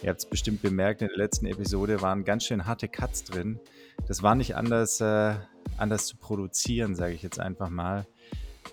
[0.00, 3.58] Ihr habt es bestimmt bemerkt, in der letzten Episode waren ganz schön harte Cuts drin.
[4.06, 5.34] Das war nicht anders, äh,
[5.76, 8.06] anders zu produzieren, sage ich jetzt einfach mal,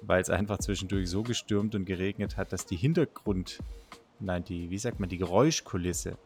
[0.04, 3.58] weil es einfach zwischendurch so gestürmt und geregnet hat, dass die Hintergrund,
[4.20, 6.20] nein, die, wie sagt man, die Geräuschkulisse,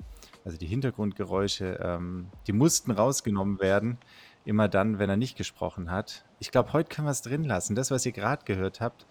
[0.43, 3.99] also die Hintergrundgeräusche, ähm, die mussten rausgenommen werden,
[4.43, 6.25] immer dann, wenn er nicht gesprochen hat.
[6.39, 7.73] Ich glaube, heute können wir es drin lassen.
[7.73, 9.05] Das, was ihr gerade gehört habt,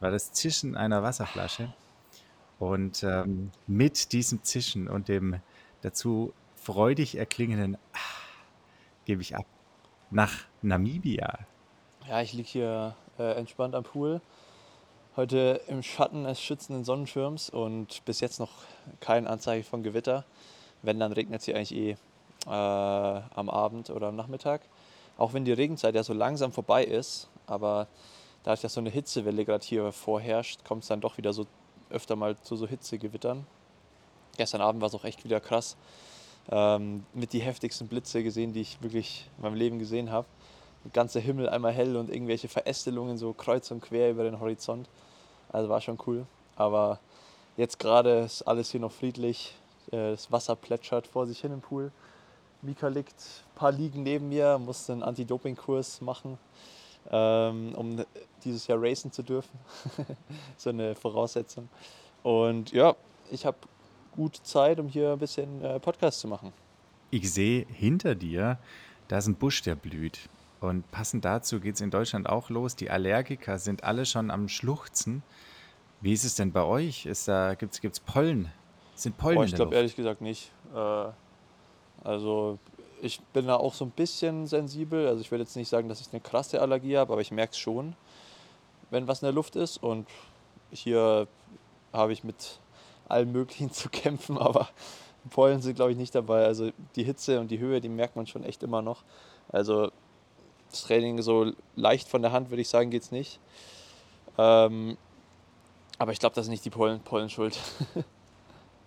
[0.00, 1.74] war das Zischen einer Wasserflasche.
[2.58, 5.40] Und ähm, mit diesem Zischen und dem
[5.82, 7.98] dazu freudig erklingenden ah,
[9.04, 9.46] gebe ich ab
[10.10, 11.38] nach Namibia.
[12.08, 14.20] Ja, ich liege hier äh, entspannt am Pool.
[15.16, 18.50] Heute im Schatten des schützenden Sonnenschirms und bis jetzt noch
[19.00, 20.24] kein Anzeichen von Gewitter.
[20.82, 21.90] Wenn, dann regnet es hier eigentlich eh
[22.46, 24.62] äh, am Abend oder am Nachmittag.
[25.16, 27.86] Auch wenn die Regenzeit ja so langsam vorbei ist, aber
[28.42, 31.46] dadurch, dass so eine Hitzewelle gerade hier vorherrscht, kommt es dann doch wieder so
[31.94, 33.46] öfter mal zu so Hitzegewittern.
[34.36, 35.76] Gestern Abend war es auch echt wieder krass.
[36.50, 40.26] Ähm, mit die heftigsten Blitze gesehen, die ich wirklich in meinem Leben gesehen habe.
[40.84, 44.88] Der ganze Himmel einmal hell und irgendwelche Verästelungen so kreuz und quer über den Horizont.
[45.50, 46.26] Also war schon cool.
[46.56, 46.98] Aber
[47.56, 49.54] jetzt gerade ist alles hier noch friedlich.
[49.90, 51.90] Äh, das Wasser plätschert vor sich hin im Pool.
[52.64, 56.38] Mika liegt ein paar Liegen neben mir, musste einen Anti-Doping-Kurs machen,
[57.10, 58.04] ähm, um
[58.44, 59.58] dieses Jahr racen zu dürfen.
[60.56, 61.68] so eine Voraussetzung.
[62.22, 62.94] Und ja,
[63.30, 63.58] ich habe
[64.12, 66.52] gut Zeit, um hier ein bisschen äh, Podcast zu machen.
[67.10, 68.58] Ich sehe hinter dir,
[69.08, 70.28] da ist ein Busch, der blüht.
[70.60, 72.74] Und passend dazu geht es in Deutschland auch los.
[72.74, 75.22] Die Allergiker sind alle schon am Schluchzen.
[76.00, 77.04] Wie ist es denn bei euch?
[77.58, 78.50] Gibt es Pollen?
[78.94, 80.52] Sind Pollen Boah, ich glaube ehrlich gesagt nicht.
[80.74, 81.06] Äh,
[82.02, 82.58] also
[83.04, 85.06] ich bin da auch so ein bisschen sensibel.
[85.06, 87.52] Also ich will jetzt nicht sagen, dass ich eine krasse Allergie habe, aber ich merke
[87.52, 87.94] es schon,
[88.90, 89.82] wenn was in der Luft ist.
[89.82, 90.08] Und
[90.70, 91.28] hier
[91.92, 92.58] habe ich mit
[93.08, 94.68] allem Möglichen zu kämpfen, aber
[95.30, 96.44] Pollen sind, glaube ich, nicht dabei.
[96.44, 99.04] Also die Hitze und die Höhe, die merkt man schon echt immer noch.
[99.50, 99.90] Also
[100.70, 103.38] das Training so leicht von der Hand, würde ich sagen, geht es nicht.
[104.38, 104.96] Ähm,
[105.98, 107.58] aber ich glaube, das ist nicht die Pollen, Pollen schuld.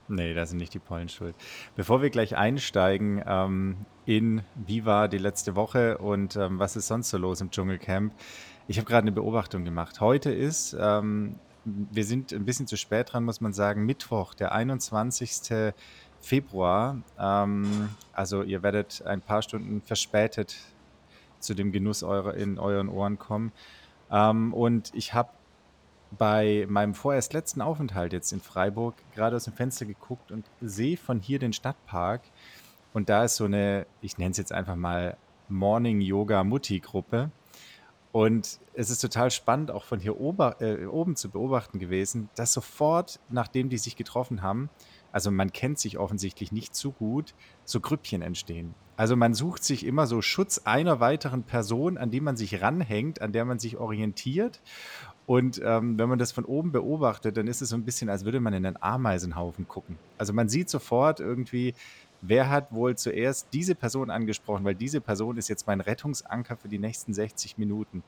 [0.09, 1.35] Nee, da sind nicht die Pollen schuld.
[1.75, 6.87] Bevor wir gleich einsteigen ähm, in wie war die letzte Woche und ähm, was ist
[6.87, 8.13] sonst so los im Dschungelcamp,
[8.69, 9.99] ich habe gerade eine Beobachtung gemacht.
[9.99, 11.35] Heute ist, ähm,
[11.65, 15.73] wir sind ein bisschen zu spät dran, muss man sagen, Mittwoch, der 21.
[16.21, 17.01] Februar.
[17.19, 20.55] Ähm, also ihr werdet ein paar Stunden verspätet
[21.39, 23.51] zu dem Genuss eure, in euren Ohren kommen.
[24.09, 25.29] Ähm, und ich habe
[26.17, 30.97] bei meinem vorerst letzten Aufenthalt jetzt in Freiburg gerade aus dem Fenster geguckt und sehe
[30.97, 32.21] von hier den Stadtpark.
[32.93, 35.17] Und da ist so eine, ich nenne es jetzt einfach mal
[35.49, 37.31] Morning Yoga Mutti Gruppe.
[38.11, 42.53] Und es ist total spannend, auch von hier ober, äh, oben zu beobachten gewesen, dass
[42.53, 44.69] sofort, nachdem die sich getroffen haben,
[45.11, 47.33] also man kennt sich offensichtlich nicht zu gut,
[47.65, 48.73] so Grüppchen entstehen.
[48.95, 53.21] Also man sucht sich immer so Schutz einer weiteren Person, an die man sich ranhängt,
[53.21, 54.61] an der man sich orientiert.
[55.27, 58.23] Und ähm, wenn man das von oben beobachtet, dann ist es so ein bisschen, als
[58.23, 59.99] würde man in einen Ameisenhaufen gucken.
[60.17, 61.75] Also man sieht sofort irgendwie,
[62.21, 66.69] wer hat wohl zuerst diese Person angesprochen, weil diese Person ist jetzt mein Rettungsanker für
[66.69, 68.03] die nächsten 60 Minuten.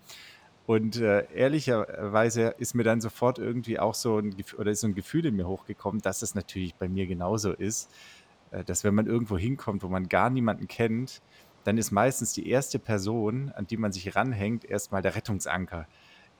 [0.65, 4.95] Und äh, ehrlicherweise ist mir dann sofort irgendwie auch so ein, oder ist so ein
[4.95, 7.91] Gefühl in mir hochgekommen, dass es natürlich bei mir genauso ist,
[8.51, 11.21] äh, dass wenn man irgendwo hinkommt, wo man gar niemanden kennt,
[11.65, 15.85] dann ist meistens die erste Person, an die man sich ranhängt, erstmal der Rettungsanker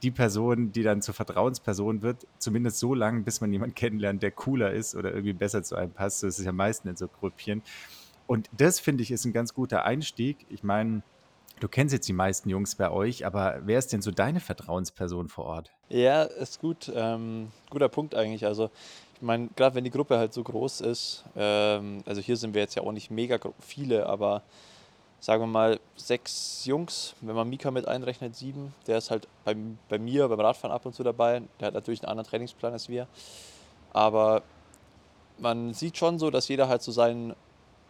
[0.04, 4.32] die Person, die dann zur Vertrauensperson wird, zumindest so lange, bis man jemanden kennenlernt, der
[4.32, 6.20] cooler ist oder irgendwie besser zu einem passt.
[6.20, 7.62] So ist es ja meistens in so Grüppchen.
[8.28, 10.46] Und das finde ich ist ein ganz guter Einstieg.
[10.50, 11.02] Ich meine,
[11.60, 15.30] du kennst jetzt die meisten Jungs bei euch, aber wer ist denn so deine Vertrauensperson
[15.30, 15.72] vor Ort?
[15.90, 16.92] Ja, ist gut.
[16.94, 18.46] Ähm, guter Punkt eigentlich.
[18.46, 18.70] Also,
[19.16, 22.62] ich meine, gerade wenn die Gruppe halt so groß ist, ähm, also hier sind wir
[22.62, 24.44] jetzt ja auch nicht mega viele, aber
[25.20, 28.74] sagen wir mal, sechs Jungs, wenn man Mika mit einrechnet, sieben.
[28.88, 29.56] Der ist halt bei,
[29.90, 31.42] bei mir beim Radfahren ab und zu dabei.
[31.60, 33.08] Der hat natürlich einen anderen Trainingsplan als wir.
[33.92, 34.44] Aber
[35.38, 37.36] man sieht schon so, dass jeder halt so seinen,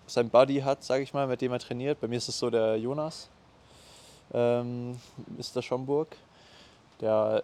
[0.07, 1.99] seinen Buddy hat, sage ich mal, mit dem er trainiert.
[2.01, 3.29] Bei mir ist es so der Jonas,
[4.33, 4.99] ähm,
[5.37, 5.61] Mr.
[5.61, 6.15] Schomburg,
[7.01, 7.43] der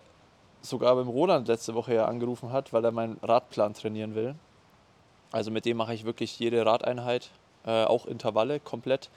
[0.62, 4.36] sogar beim Roland letzte Woche ja angerufen hat, weil er meinen Radplan trainieren will.
[5.32, 7.30] Also mit dem mache ich wirklich jede Radeinheit,
[7.66, 9.10] äh, auch Intervalle komplett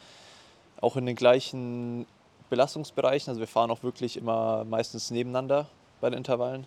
[0.80, 2.06] auch in den gleichen
[2.50, 3.30] Belastungsbereichen.
[3.30, 5.66] Also wir fahren auch wirklich immer meistens nebeneinander
[6.00, 6.66] bei den Intervallen.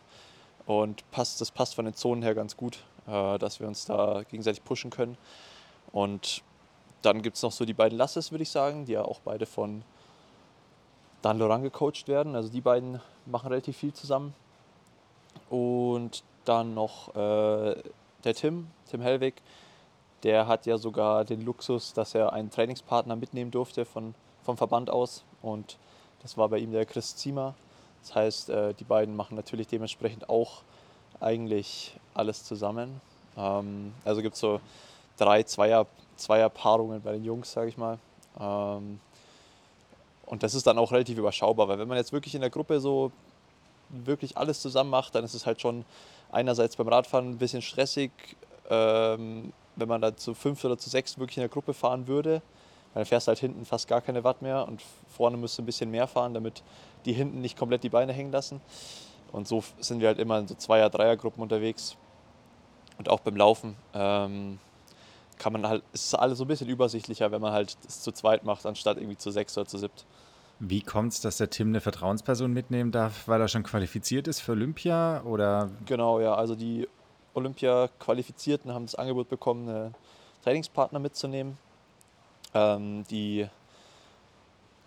[0.65, 4.23] Und passt, das passt von den Zonen her ganz gut, äh, dass wir uns da
[4.29, 5.17] gegenseitig pushen können.
[5.91, 6.43] Und
[7.01, 9.45] dann gibt es noch so die beiden Lasses, würde ich sagen, die ja auch beide
[9.45, 9.83] von
[11.21, 12.35] Dan Laurent gecoacht werden.
[12.35, 14.33] Also die beiden machen relativ viel zusammen.
[15.49, 17.75] Und dann noch äh,
[18.23, 19.41] der Tim, Tim Hellwig,
[20.23, 24.13] der hat ja sogar den Luxus, dass er einen Trainingspartner mitnehmen durfte von,
[24.44, 25.23] vom Verband aus.
[25.41, 25.77] Und
[26.21, 27.56] das war bei ihm der Chris Ziemer.
[28.01, 30.62] Das heißt, äh, die beiden machen natürlich dementsprechend auch
[31.19, 33.01] eigentlich alles zusammen.
[33.38, 34.59] Ähm, also gibt es so
[35.18, 35.85] drei Zweier,
[36.18, 37.97] Zweierpaarungen bei den Jungs, sage ich mal.
[38.39, 39.00] Ähm,
[40.25, 42.79] und das ist dann auch relativ überschaubar, weil wenn man jetzt wirklich in der Gruppe
[42.79, 43.12] so
[43.89, 45.83] wirklich alles zusammen macht, dann ist es halt schon
[46.31, 48.12] einerseits beim Radfahren ein bisschen stressig,
[48.69, 52.41] ähm, wenn man da zu fünf oder zu sechs wirklich in der Gruppe fahren würde.
[52.94, 55.65] Dann fährst du halt hinten fast gar keine Watt mehr und vorne musst du ein
[55.65, 56.62] bisschen mehr fahren, damit
[57.06, 58.59] die hinten nicht komplett die Beine hängen lassen.
[59.31, 61.95] Und so sind wir halt immer in so Zweier-, Dreier-Gruppen unterwegs.
[62.97, 64.59] Und auch beim Laufen ähm,
[65.38, 68.44] kann man halt, ist alles so ein bisschen übersichtlicher, wenn man halt es zu zweit
[68.44, 70.06] macht, anstatt irgendwie zu sechs oder zu siebt.
[70.59, 74.41] Wie kommt es, dass der Tim eine Vertrauensperson mitnehmen darf, weil er schon qualifiziert ist
[74.41, 75.24] für Olympia?
[75.24, 75.71] Oder?
[75.88, 76.35] Genau, ja.
[76.35, 76.88] Also die
[77.33, 79.95] Olympia-Qualifizierten haben das Angebot bekommen, einen
[80.43, 81.57] Trainingspartner mitzunehmen.
[82.53, 83.47] Ähm, die,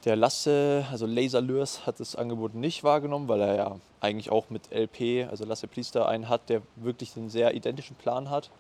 [0.05, 4.51] der Lasse, also Laser Lürs, hat das Angebot nicht wahrgenommen, weil er ja eigentlich auch
[4.51, 8.51] mit LP, also Lasse Priester, einen hat, der wirklich einen sehr identischen Plan hat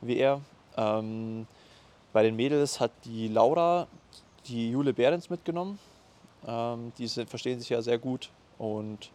[0.00, 0.40] wie er.
[0.76, 1.46] Ähm,
[2.12, 3.86] bei den Mädels hat die Laura
[4.46, 5.78] die Jule Behrens mitgenommen.
[6.46, 9.10] Ähm, die verstehen sich ja sehr gut und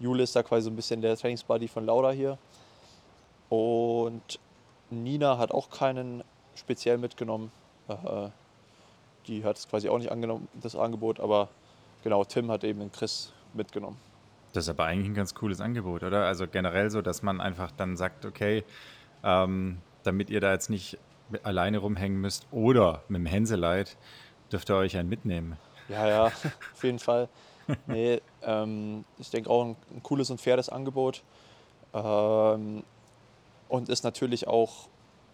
[0.00, 2.38] Jule ist da quasi so ein bisschen der Trainingsbuddy von Laura hier.
[3.48, 4.38] Und
[4.90, 6.24] Nina hat auch keinen
[6.54, 7.50] speziell mitgenommen.
[7.88, 8.28] Äh,
[9.26, 11.48] die hat es quasi auch nicht angenommen, das Angebot, aber
[12.02, 13.96] genau, Tim hat eben den Chris mitgenommen.
[14.52, 16.26] Das ist aber eigentlich ein ganz cooles Angebot, oder?
[16.26, 18.64] Also generell so, dass man einfach dann sagt, okay,
[19.24, 20.98] ähm, damit ihr da jetzt nicht
[21.42, 23.96] alleine rumhängen müsst oder mit dem Hänseleit,
[24.52, 25.56] dürft ihr euch einen mitnehmen.
[25.88, 26.24] Ja, ja,
[26.74, 27.28] auf jeden Fall.
[27.86, 31.22] Nee, ähm, ich denke auch ein, ein, cooles und faires Angebot.
[31.94, 32.84] Ähm,
[33.68, 34.88] und ist natürlich auch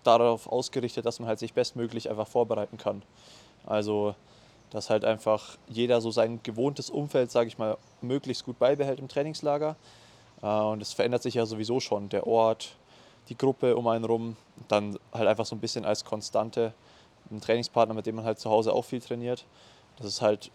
[0.04, 3.02] darauf ausgerichtet, dass man halt sich bestmöglich einfach vorbereiten kann.
[3.66, 4.14] Also,
[4.70, 9.08] dass halt einfach jeder so sein gewohntes Umfeld, sage ich mal, möglichst gut beibehält im
[9.08, 9.76] Trainingslager.
[10.42, 12.76] Äh, und es verändert sich ja sowieso schon, der Ort,
[13.28, 14.36] die Gruppe um einen rum,
[14.68, 16.72] dann halt einfach so ein bisschen als Konstante
[17.30, 19.44] ein Trainingspartner, mit dem man halt zu Hause auch viel trainiert.
[19.96, 20.50] Das ist halt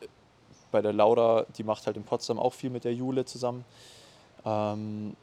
[0.71, 3.63] bei der Laura, die macht halt in Potsdam auch viel mit der Jule zusammen.
[4.43, 5.15] Ähm,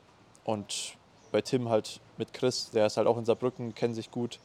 [0.45, 0.97] und
[1.33, 4.39] bei Tim halt mit Chris, der ist halt auch in Saarbrücken, kennen sich gut.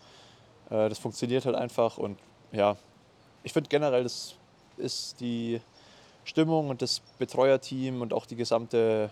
[0.69, 2.17] Äh, das funktioniert halt einfach und
[2.51, 2.77] ja,
[3.43, 4.35] ich finde generell, das
[4.77, 5.61] ist die
[6.23, 9.09] Stimmung und das Betreuerteam und auch die gesamte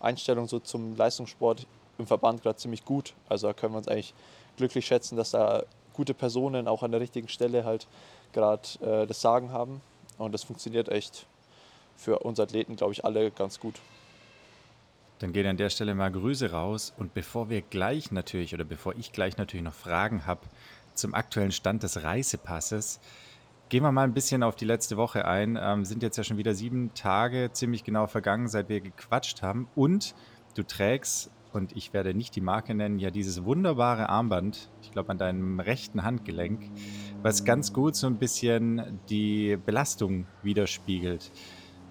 [0.00, 1.66] Einstellung so zum Leistungssport
[1.98, 3.14] im Verband gerade ziemlich gut.
[3.28, 4.14] Also da können wir uns eigentlich
[4.56, 7.86] glücklich schätzen, dass da gute Personen auch an der richtigen Stelle halt
[8.32, 9.80] gerade äh, das Sagen haben.
[10.18, 11.26] Und das funktioniert echt
[11.96, 13.74] für uns Athleten, glaube ich, alle ganz gut.
[15.20, 16.92] Dann gehen an der Stelle mal Grüße raus.
[16.96, 20.40] Und bevor wir gleich natürlich oder bevor ich gleich natürlich noch Fragen habe
[20.94, 23.00] zum aktuellen Stand des Reisepasses,
[23.68, 25.58] gehen wir mal ein bisschen auf die letzte Woche ein.
[25.60, 29.68] Ähm, sind jetzt ja schon wieder sieben Tage ziemlich genau vergangen, seit wir gequatscht haben.
[29.74, 30.14] Und
[30.54, 35.10] du trägst, und ich werde nicht die Marke nennen, ja dieses wunderbare Armband, ich glaube
[35.10, 36.62] an deinem rechten Handgelenk,
[37.22, 41.30] was ganz gut so ein bisschen die Belastung widerspiegelt.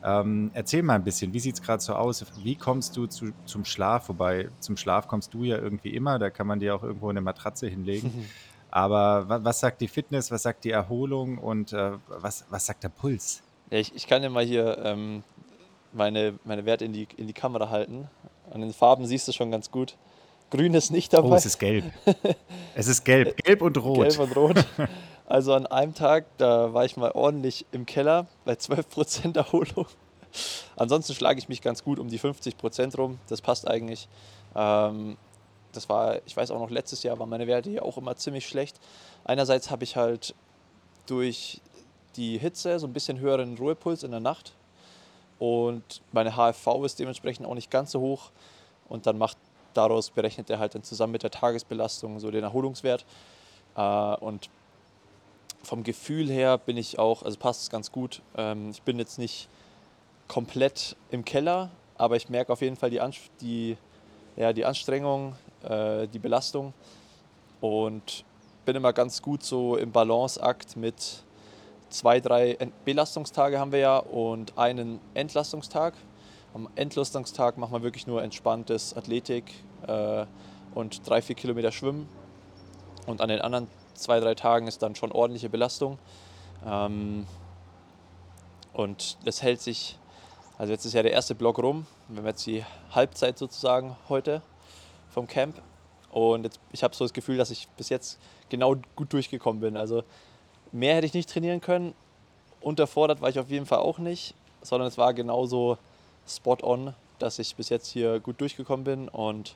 [0.03, 2.25] Ähm, erzähl mal ein bisschen, wie sieht es gerade so aus?
[2.41, 4.09] Wie kommst du zu, zum Schlaf?
[4.09, 7.21] Wobei zum Schlaf kommst du ja irgendwie immer, da kann man dir auch irgendwo eine
[7.21, 8.27] Matratze hinlegen.
[8.71, 12.83] Aber was, was sagt die Fitness, was sagt die Erholung und äh, was, was sagt
[12.83, 13.41] der Puls?
[13.71, 15.23] Ja, ich, ich kann ja mal hier ähm,
[15.91, 18.07] meine, meine Werte in die, in die Kamera halten.
[18.51, 19.95] An den Farben siehst du schon ganz gut.
[20.49, 21.29] Grün ist nicht dabei.
[21.29, 21.85] Oh, es ist gelb.
[22.75, 23.37] es ist gelb.
[23.37, 24.09] Gelb und rot.
[24.09, 24.65] Gelb und rot.
[25.29, 29.85] Also an einem Tag, da war ich mal ordentlich im Keller bei 12% Erholung.
[30.75, 33.19] Ansonsten schlage ich mich ganz gut um die 50% rum.
[33.29, 34.07] Das passt eigentlich.
[34.55, 35.17] Ähm,
[35.71, 38.47] das war, ich weiß auch noch, letztes Jahr waren meine Werte hier auch immer ziemlich
[38.47, 38.79] schlecht.
[39.23, 40.33] Einerseits habe ich halt
[41.05, 41.61] durch
[42.15, 44.53] die Hitze so ein bisschen höheren Ruhepuls in der Nacht
[45.37, 48.31] und meine HFV ist dementsprechend auch nicht ganz so hoch
[48.87, 49.37] und dann macht
[49.75, 53.05] daraus berechnet er halt dann zusammen mit der Tagesbelastung so den Erholungswert
[53.75, 54.49] äh, und
[55.63, 58.21] vom Gefühl her bin ich auch, also passt es ganz gut.
[58.35, 59.49] Ähm, ich bin jetzt nicht
[60.27, 63.77] komplett im Keller, aber ich merke auf jeden Fall die, Anst die,
[64.35, 66.73] ja, die Anstrengung, äh, die Belastung
[67.61, 68.23] und
[68.65, 71.23] bin immer ganz gut so im Balanceakt mit
[71.89, 75.95] zwei, drei Belastungstage haben wir ja und einen Entlastungstag.
[76.53, 79.51] Am Entlastungstag machen wir wirklich nur entspanntes Athletik
[79.87, 80.25] äh,
[80.73, 82.07] und drei, vier Kilometer Schwimmen.
[83.05, 83.67] Und an den anderen
[84.01, 85.97] zwei, drei Tagen ist dann schon ordentliche Belastung.
[86.65, 87.25] Ähm,
[88.73, 89.97] und das hält sich,
[90.57, 91.85] also jetzt ist ja der erste Block rum.
[92.07, 94.41] Wir haben jetzt die Halbzeit sozusagen heute
[95.09, 95.61] vom Camp.
[96.11, 99.77] Und jetzt, ich habe so das Gefühl, dass ich bis jetzt genau gut durchgekommen bin.
[99.77, 100.03] Also
[100.71, 101.93] mehr hätte ich nicht trainieren können.
[102.61, 105.77] Unterfordert war ich auf jeden Fall auch nicht, sondern es war genauso
[106.27, 109.07] spot on, dass ich bis jetzt hier gut durchgekommen bin.
[109.07, 109.55] Und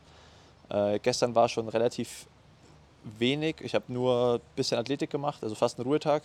[0.69, 2.27] äh, gestern war schon relativ
[3.19, 3.57] wenig.
[3.61, 6.23] Ich habe nur ein bisschen Athletik gemacht, also fast einen Ruhetag.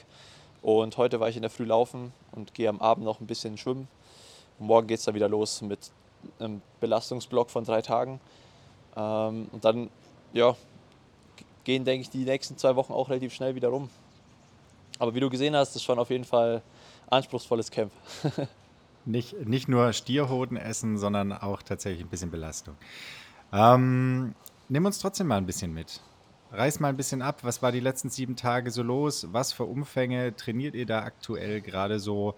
[0.63, 3.57] Und heute war ich in der Früh laufen und gehe am Abend noch ein bisschen
[3.59, 3.89] schwimmen.
[4.59, 5.91] Und morgen geht es dann wieder los mit
[6.39, 8.21] einem Belastungsblock von drei Tagen.
[8.97, 9.91] Ähm, und dann
[10.33, 10.57] ja,
[11.65, 13.89] gehen, denke ich, die nächsten zwei Wochen auch relativ schnell wieder rum.
[14.99, 16.63] Aber wie du gesehen hast, ist schon auf jeden Fall
[17.09, 17.93] anspruchsvolles Camp.
[19.05, 22.75] nicht, nicht nur Stierhoden essen, sondern auch tatsächlich ein bisschen Belastung.
[23.53, 24.35] Ähm,
[24.69, 26.01] nimm uns trotzdem mal ein bisschen mit.
[26.50, 27.40] Reiß mal ein bisschen ab.
[27.43, 29.26] Was war die letzten sieben Tage so los?
[29.33, 32.35] Was für Umfänge trainiert ihr da aktuell gerade so?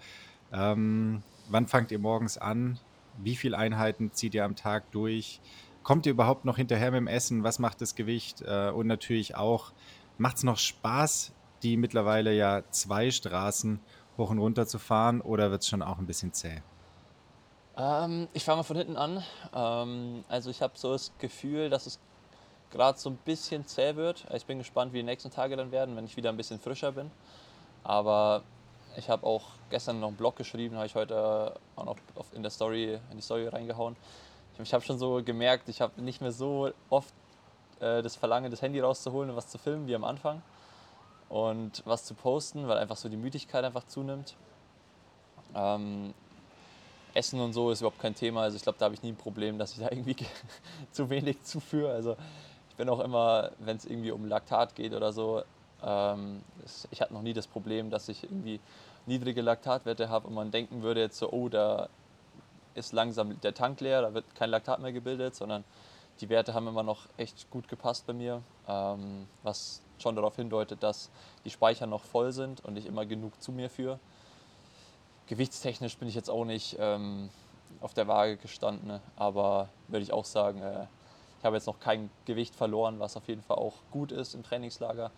[0.52, 2.78] Ähm, wann fangt ihr morgens an?
[3.18, 5.40] Wie viele Einheiten zieht ihr am Tag durch?
[5.84, 7.44] Kommt ihr überhaupt noch hinterher mit dem Essen?
[7.44, 8.42] Was macht das Gewicht?
[8.42, 9.72] Äh, und natürlich auch,
[10.18, 13.80] macht es noch Spaß, die mittlerweile ja zwei Straßen
[14.18, 16.62] hoch und runter zu fahren oder wird es schon auch ein bisschen zäh?
[17.76, 19.22] Ähm, ich fange mal von hinten an.
[19.54, 22.00] Ähm, also ich habe so das Gefühl, dass es
[22.70, 24.26] gerade so ein bisschen zäh wird.
[24.34, 26.92] Ich bin gespannt, wie die nächsten Tage dann werden, wenn ich wieder ein bisschen frischer
[26.92, 27.10] bin.
[27.84, 28.42] Aber
[28.96, 31.96] ich habe auch gestern noch einen Blog geschrieben, habe ich heute auch noch
[32.32, 33.96] in, der Story, in die Story reingehauen.
[34.62, 37.14] Ich habe schon so gemerkt, ich habe nicht mehr so oft
[37.80, 40.42] äh, das Verlangen, das Handy rauszuholen und was zu filmen wie am Anfang
[41.30, 44.34] und was zu posten, weil einfach so die Müdigkeit einfach zunimmt.
[45.54, 46.12] Ähm,
[47.14, 48.42] Essen und so ist überhaupt kein Thema.
[48.42, 50.16] Also ich glaube, da habe ich nie ein Problem, dass ich da irgendwie
[50.92, 51.92] zu wenig zuführe.
[51.92, 52.16] Also
[52.80, 55.42] bin auch immer, wenn es irgendwie um Laktat geht oder so,
[55.84, 56.40] ähm,
[56.90, 58.58] ich hatte noch nie das Problem, dass ich irgendwie
[59.04, 61.90] niedrige Laktatwerte habe und man denken würde jetzt so, oh, da
[62.74, 65.62] ist langsam der Tank leer, da wird kein Laktat mehr gebildet, sondern
[66.22, 70.82] die Werte haben immer noch echt gut gepasst bei mir, ähm, was schon darauf hindeutet,
[70.82, 71.10] dass
[71.44, 74.00] die Speicher noch voll sind und ich immer genug zu mir führe.
[75.26, 77.28] Gewichtstechnisch bin ich jetzt auch nicht ähm,
[77.82, 80.86] auf der Waage gestanden, aber würde ich auch sagen, äh,
[81.40, 84.42] ich habe jetzt noch kein Gewicht verloren, was auf jeden Fall auch gut ist im
[84.42, 85.10] Trainingslager,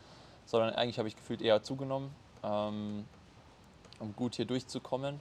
[0.47, 2.15] sondern eigentlich habe ich gefühlt eher zugenommen,
[2.45, 3.05] ähm,
[3.99, 5.21] um gut hier durchzukommen.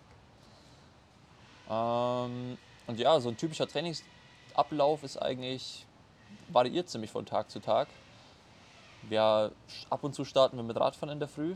[1.72, 2.56] Ähm,
[2.86, 5.88] und ja, so ein typischer Trainingsablauf ist eigentlich,
[6.50, 7.88] variiert ziemlich von Tag zu Tag.
[9.10, 9.52] Wir,
[9.90, 11.56] ab und zu starten wir mit Radfahren in der Früh,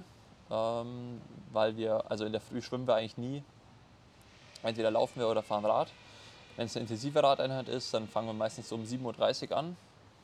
[0.50, 1.22] ähm,
[1.52, 3.44] weil wir, also in der Früh schwimmen wir eigentlich nie.
[4.64, 5.90] Entweder laufen wir oder fahren Rad.
[6.56, 9.78] Wenn es eine intensive Radeinheit ist, dann fangen wir meistens um 7.30 Uhr an,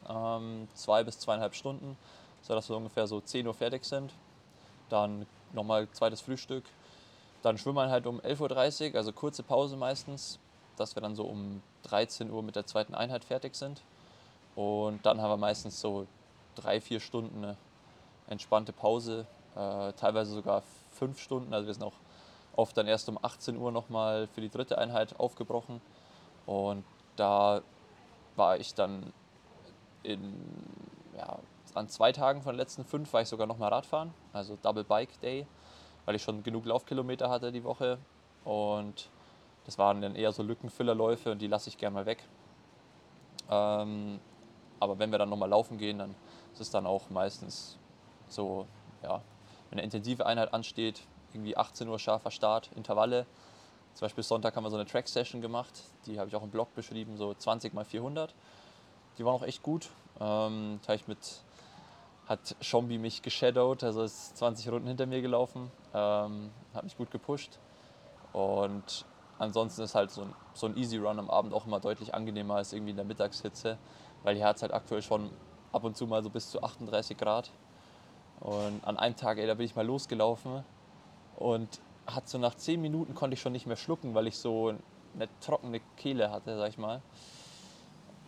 [0.10, 1.98] ähm, zwei bis zweieinhalb Stunden,
[2.42, 4.14] sodass wir ungefähr so 10 Uhr fertig sind.
[4.90, 6.64] Dann nochmal zweites Frühstück.
[7.42, 10.40] Dann schwimmen wir halt um 11.30 Uhr, also kurze Pause meistens,
[10.78, 13.82] dass wir dann so um 13 Uhr mit der zweiten Einheit fertig sind.
[14.56, 16.08] Und dann haben wir meistens so
[16.56, 17.58] drei, vier Stunden eine
[18.28, 21.54] entspannte Pause, äh, teilweise sogar fünf Stunden.
[21.54, 21.94] Also wir sind auch
[22.56, 25.82] oft dann erst um 18 Uhr nochmal für die dritte Einheit aufgebrochen.
[26.46, 26.84] Und
[27.16, 27.62] da
[28.36, 29.14] war ich dann
[30.04, 30.34] in,
[31.16, 31.40] ja,
[31.74, 35.20] an zwei Tagen von den letzten fünf war ich sogar nochmal Radfahren, also Double Bike
[35.22, 35.48] Day,
[36.06, 37.98] weil ich schon genug Laufkilometer hatte die Woche.
[38.44, 39.10] Und
[39.66, 42.28] das waren dann eher so Lückenfüllerläufe und die lasse ich gerne mal weg.
[43.50, 44.20] Ähm,
[44.80, 46.16] aber wenn wir dann nochmal laufen gehen, dann
[46.54, 47.78] ist es dann auch meistens
[48.28, 48.66] so,
[49.04, 49.22] ja,
[49.70, 51.02] wenn eine intensive Einheit ansteht,
[51.34, 53.26] irgendwie 18 Uhr scharfer Start, Intervalle.
[53.94, 55.74] Zum Beispiel Sonntag haben wir so eine Track-Session gemacht,
[56.06, 58.34] die habe ich auch im Blog beschrieben, so 20 mal 400.
[59.18, 59.90] Die war noch echt gut.
[60.20, 61.18] Ähm, da ich mit,
[62.28, 67.12] hat Schombi mich geshadowed, also ist 20 Runden hinter mir gelaufen, ähm, hat mich gut
[67.12, 67.60] gepusht.
[68.34, 69.06] Und
[69.40, 72.56] ansonsten ist halt so ein, so ein Easy Run am Abend auch immer deutlich angenehmer
[72.56, 73.78] als irgendwie in der Mittagshitze,
[74.24, 75.30] weil hier hat es halt aktuell schon
[75.72, 77.52] ab und zu mal so bis zu 38 Grad.
[78.40, 80.64] Und an einem Tag, ey, da bin ich mal losgelaufen
[81.36, 81.80] und
[82.16, 84.74] hat so nach 10 Minuten konnte ich schon nicht mehr schlucken, weil ich so
[85.16, 87.02] eine trockene Kehle hatte, sag ich mal.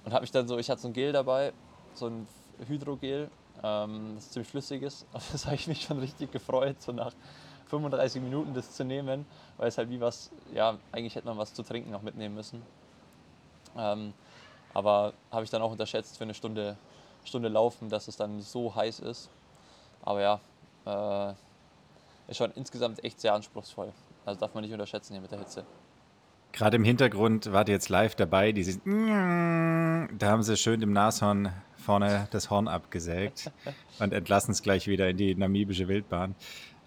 [0.05, 1.53] Und habe mich dann so, ich hatte so ein Gel dabei,
[1.93, 2.27] so ein
[2.67, 3.29] Hydrogel,
[3.63, 5.05] ähm, das ziemlich flüssig ist.
[5.13, 7.13] Und das habe ich mich schon richtig gefreut, so nach
[7.67, 9.25] 35 Minuten das zu nehmen,
[9.57, 12.61] weil es halt wie was, ja, eigentlich hätte man was zu trinken noch mitnehmen müssen.
[13.77, 14.13] Ähm,
[14.73, 16.77] aber habe ich dann auch unterschätzt für eine Stunde,
[17.25, 19.29] Stunde Laufen, dass es dann so heiß ist.
[20.03, 20.39] Aber ja,
[20.85, 21.33] äh,
[22.27, 23.91] ist schon insgesamt echt sehr anspruchsvoll.
[24.25, 25.65] Also darf man nicht unterschätzen hier mit der Hitze.
[26.53, 28.51] Gerade im Hintergrund wart ihr jetzt live dabei.
[28.51, 33.51] Die sind, da haben sie schön im Nashorn vorne das Horn abgesägt
[33.99, 36.35] und entlassen es gleich wieder in die namibische Wildbahn.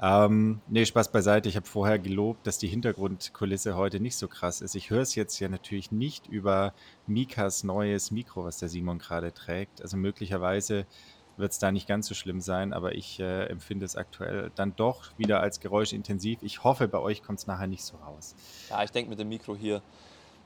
[0.00, 1.48] Ähm, nee, Spaß beiseite.
[1.48, 4.74] Ich habe vorher gelobt, dass die Hintergrundkulisse heute nicht so krass ist.
[4.74, 6.74] Ich höre es jetzt ja natürlich nicht über
[7.06, 9.80] Mikas neues Mikro, was der Simon gerade trägt.
[9.80, 10.86] Also möglicherweise
[11.36, 14.74] wird es da nicht ganz so schlimm sein, aber ich äh, empfinde es aktuell dann
[14.76, 16.38] doch wieder als geräuschintensiv.
[16.42, 18.34] Ich hoffe, bei euch kommt es nachher nicht so raus.
[18.70, 19.82] Ja, ich denke mit dem Mikro hier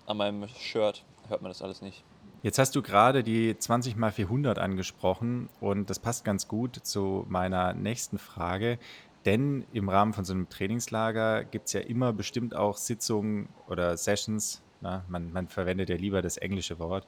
[0.07, 2.05] an meinem Shirt hört man das alles nicht.
[2.43, 7.27] Jetzt hast du gerade die 20 x 400 angesprochen und das passt ganz gut zu
[7.29, 8.79] meiner nächsten Frage.
[9.27, 13.97] Denn im Rahmen von so einem Trainingslager gibt es ja immer bestimmt auch Sitzungen oder
[13.99, 17.07] Sessions, na, man, man verwendet ja lieber das englische Wort,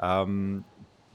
[0.00, 0.64] ähm,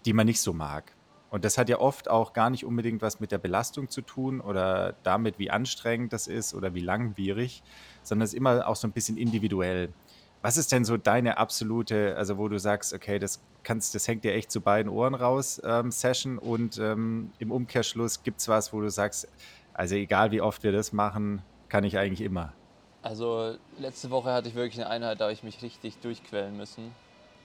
[0.06, 0.96] die man nicht so mag.
[1.30, 4.42] Und das hat ja oft auch gar nicht unbedingt was mit der Belastung zu tun
[4.42, 7.62] oder damit, wie anstrengend das ist oder wie langwierig,
[8.02, 9.94] sondern es ist immer auch so ein bisschen individuell.
[10.42, 14.24] Was ist denn so deine absolute, also wo du sagst, okay, das kannst, das hängt
[14.24, 18.72] dir echt zu beiden Ohren raus, ähm, Session und ähm, im Umkehrschluss gibt es was,
[18.72, 19.28] wo du sagst,
[19.74, 22.54] also egal wie oft wir das machen, kann ich eigentlich immer.
[23.02, 26.92] Also letzte Woche hatte ich wirklich eine Einheit, da habe ich mich richtig durchquellen müssen.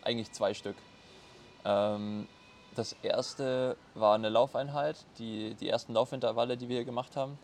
[0.03, 0.77] Eigentlich zwei Stück.
[1.65, 2.27] Ähm,
[2.75, 7.39] das erste war eine Laufeinheit, die, die ersten Laufintervalle, die wir hier gemacht haben.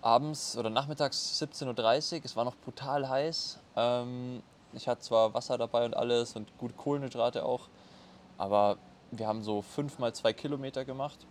[0.00, 3.58] Abends oder nachmittags 17.30 Uhr, es war noch brutal heiß.
[3.76, 4.42] Ähm,
[4.72, 7.68] ich hatte zwar Wasser dabei und alles und gut Kohlenhydrate auch,
[8.36, 8.76] aber
[9.10, 11.26] wir haben so fünf mal zwei Kilometer gemacht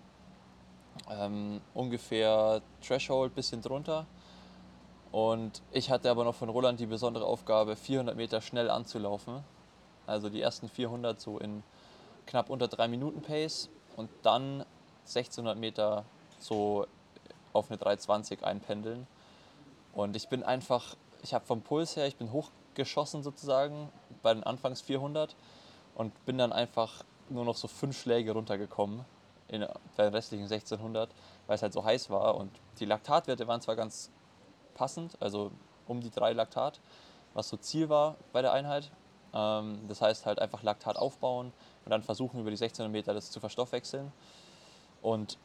[1.09, 4.05] ähm, ungefähr Threshold, bisschen drunter.
[5.11, 9.43] Und ich hatte aber noch von Roland die besondere Aufgabe, 400 Meter schnell anzulaufen.
[10.05, 11.63] Also die ersten 400 so in
[12.27, 14.65] knapp unter 3 Minuten Pace und dann
[15.07, 16.05] 1600 Meter
[16.39, 16.85] so
[17.53, 19.07] auf eine 320 einpendeln.
[19.93, 23.89] Und ich bin einfach, ich habe vom Puls her, ich bin hochgeschossen sozusagen
[24.21, 25.35] bei den Anfangs 400
[25.95, 29.03] und bin dann einfach nur noch so fünf Schläge runtergekommen
[29.47, 29.65] in,
[29.95, 31.09] bei den restlichen 1600,
[31.47, 32.35] weil es halt so heiß war.
[32.35, 34.11] Und die Laktatwerte waren zwar ganz
[34.75, 35.51] passend, also
[35.87, 36.79] um die drei Laktat,
[37.33, 38.91] was so Ziel war bei der Einheit.
[39.33, 41.51] Ähm, das heißt halt einfach Laktat aufbauen
[41.87, 44.11] und dann versuchen über die 1600 Meter das zu verstoffwechseln.
[45.01, 45.37] Und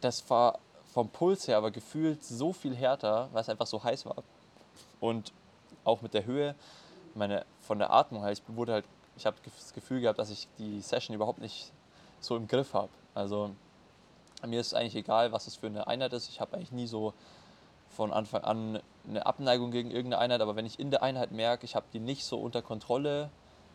[0.00, 0.58] das war
[0.92, 4.24] vom Puls her aber gefühlt so viel härter, weil es einfach so heiß war.
[4.98, 5.32] Und
[5.84, 6.56] auch mit der Höhe,
[7.14, 8.86] meine, von der Atmung her, ich wurde halt,
[9.16, 11.72] ich habe das Gefühl gehabt, dass ich die Session überhaupt nicht
[12.18, 12.90] so im Griff habe.
[13.14, 13.50] Also
[14.44, 16.28] mir ist eigentlich egal, was es für eine Einheit ist.
[16.28, 17.14] Ich habe eigentlich nie so
[17.88, 21.64] von Anfang an eine Abneigung gegen irgendeine Einheit, aber wenn ich in der Einheit merke,
[21.66, 23.30] ich habe die nicht so unter Kontrolle,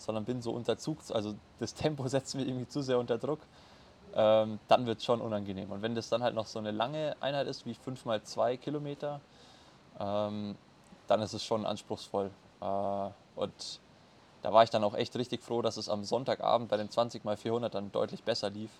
[0.06, 3.39] sondern bin so unter Zug, also das Tempo setzt mich irgendwie zu sehr unter Druck,
[4.16, 5.72] ähm, dann wird es schon unangenehm.
[5.72, 8.58] Und wenn das dann halt noch so eine lange Einheit ist, wie 5 mal 2
[8.58, 9.22] Kilometer,
[10.00, 10.56] ähm,
[11.08, 12.30] dann ist es schon anspruchsvoll.
[12.62, 13.80] Äh, und
[14.42, 17.24] da war ich dann auch echt richtig froh, dass es am Sonntagabend bei den 20
[17.24, 18.72] mal 400 dann deutlich besser lief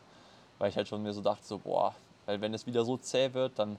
[0.63, 3.33] weil ich halt schon mir so dachte, so, boah, weil wenn es wieder so zäh
[3.33, 3.77] wird, dann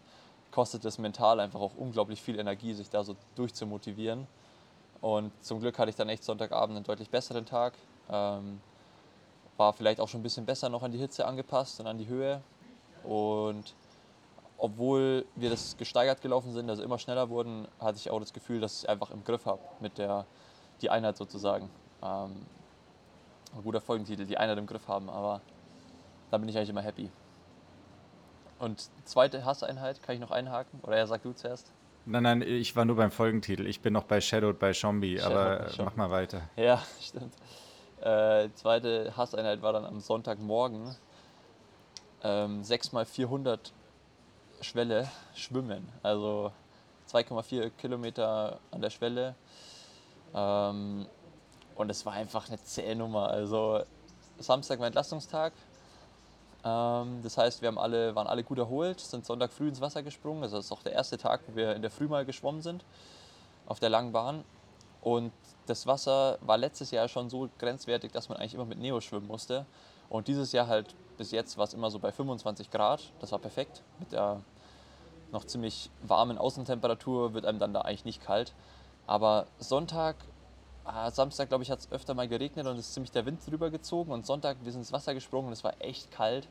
[0.50, 4.26] kostet es mental einfach auch unglaublich viel Energie, sich da so durchzumotivieren.
[5.04, 7.74] Und zum Glück hatte ich dann echt Sonntagabend einen deutlich besseren Tag.
[8.08, 8.58] Ähm,
[9.58, 12.08] war vielleicht auch schon ein bisschen besser noch an die Hitze angepasst und an die
[12.08, 12.40] Höhe.
[13.02, 13.74] Und
[14.56, 18.62] obwohl wir das gesteigert gelaufen sind, also immer schneller wurden, hatte ich auch das Gefühl,
[18.62, 20.24] dass ich einfach im Griff habe mit der
[20.80, 21.68] die Einheit sozusagen.
[22.02, 22.46] Ähm,
[23.54, 25.42] ein guter Folgentitel, die Einheit im Griff haben, aber
[26.30, 27.10] da bin ich eigentlich immer happy.
[28.58, 30.80] Und zweite Hasseinheit, kann ich noch einhaken?
[30.80, 31.70] Oder ja, sag du zuerst.
[32.06, 33.66] Nein, nein, ich war nur beim Folgentitel.
[33.66, 35.84] Ich bin noch bei Shadowed bei Zombie, aber Shadow.
[35.84, 36.42] mach mal weiter.
[36.56, 37.34] Ja, stimmt.
[38.00, 40.94] Äh, zweite Hasseinheit war dann am Sonntagmorgen.
[42.22, 43.72] Ähm, 6 x 400
[44.60, 45.88] Schwelle schwimmen.
[46.02, 46.52] Also
[47.10, 49.34] 2,4 Kilometer an der Schwelle.
[50.34, 51.06] Ähm,
[51.74, 53.28] und es war einfach eine zähe Nummer.
[53.28, 53.82] Also
[54.38, 55.52] Samstag war Entlastungstag,
[56.64, 60.42] das heißt, wir haben alle, waren alle gut erholt, sind Sonntag früh ins Wasser gesprungen.
[60.42, 62.87] Also das ist auch der erste Tag, wo wir in der Früh mal geschwommen sind,
[63.66, 64.44] auf der langen Bahn.
[65.03, 65.31] Und
[65.66, 69.27] das Wasser war letztes Jahr schon so grenzwertig, dass man eigentlich immer mit Neo schwimmen
[69.27, 69.66] musste.
[70.09, 73.12] Und dieses Jahr halt bis jetzt war es immer so bei 25 Grad.
[73.20, 73.83] Das war perfekt.
[73.98, 74.40] Mit der
[75.33, 78.55] noch ziemlich warmen Außentemperatur wird einem dann da eigentlich nicht kalt.
[79.07, 80.16] Aber Sonntag
[81.11, 83.70] Samstag, glaube ich, hat es öfter mal geregnet und es ist ziemlich der Wind drüber
[83.70, 84.12] gezogen.
[84.12, 86.47] Und Sonntag, wir sind ins Wasser gesprungen und es war echt kalt.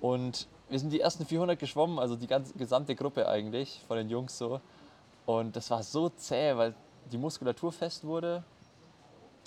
[0.00, 4.08] Und wir sind die ersten 400 geschwommen, also die ganze gesamte Gruppe eigentlich, von den
[4.08, 4.60] Jungs so.
[5.26, 6.74] Und das war so zäh, weil
[7.10, 8.44] die Muskulatur fest wurde.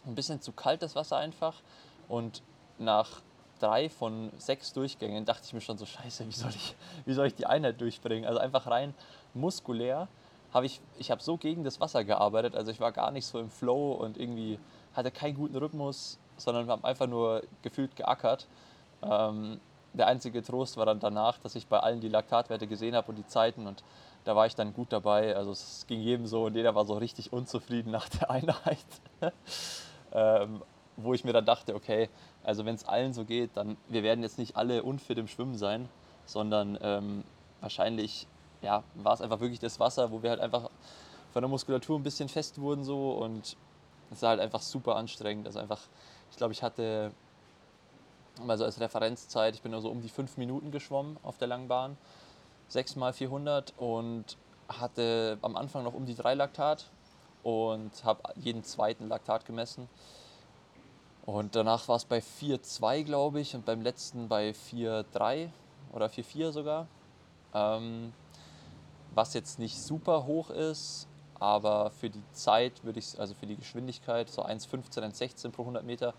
[0.05, 1.61] Ein bisschen zu kalt das Wasser einfach.
[2.09, 2.43] Und
[2.77, 3.21] nach
[3.59, 7.27] drei von sechs Durchgängen dachte ich mir schon so, scheiße, wie soll ich, wie soll
[7.27, 8.27] ich die Einheit durchbringen?
[8.27, 8.93] Also einfach rein
[9.33, 10.09] muskulär
[10.53, 13.39] habe ich, ich habe so gegen das Wasser gearbeitet, also ich war gar nicht so
[13.39, 14.59] im Flow und irgendwie
[14.93, 18.47] hatte keinen guten Rhythmus, sondern habe einfach nur gefühlt geackert.
[19.01, 19.59] Ähm,
[19.93, 23.17] der einzige Trost war dann danach, dass ich bei allen die Laktatwerte gesehen habe und
[23.17, 23.83] die Zeiten und
[24.23, 25.35] da war ich dann gut dabei.
[25.35, 28.77] Also es ging jedem so und jeder war so richtig unzufrieden nach der Einheit.
[30.13, 30.63] ähm,
[30.95, 32.09] wo ich mir dann dachte, okay,
[32.43, 35.57] also wenn es allen so geht, dann wir werden jetzt nicht alle unfit im Schwimmen
[35.57, 35.89] sein,
[36.25, 37.23] sondern ähm,
[37.61, 38.27] wahrscheinlich
[38.63, 40.69] ja, war es einfach wirklich das Wasser, wo wir halt einfach
[41.31, 43.57] von der Muskulatur ein bisschen fest wurden so und
[44.11, 45.47] es war halt einfach super anstrengend.
[45.47, 45.81] Also einfach,
[46.31, 47.11] ich glaube, ich hatte
[48.47, 51.97] also als Referenzzeit, ich bin also um die fünf Minuten geschwommen auf der Langbahn,
[52.69, 56.89] 6 mal 400 und hatte am Anfang noch um die drei Laktat
[57.43, 59.89] und habe jeden zweiten Laktat gemessen.
[61.25, 65.49] Und danach war es bei 4,2, glaube ich, und beim letzten bei 4,3
[65.93, 66.87] oder 4,4 sogar.
[67.53, 68.13] Ähm,
[69.15, 71.07] was jetzt nicht super hoch ist,
[71.39, 75.83] aber für die Zeit würde ich, also für die Geschwindigkeit, so 1,15, 1,16 pro 100
[75.83, 76.13] Meter,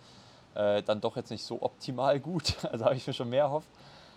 [0.55, 2.57] äh, dann doch jetzt nicht so optimal gut.
[2.71, 3.69] Also habe ich mir schon mehr erhofft.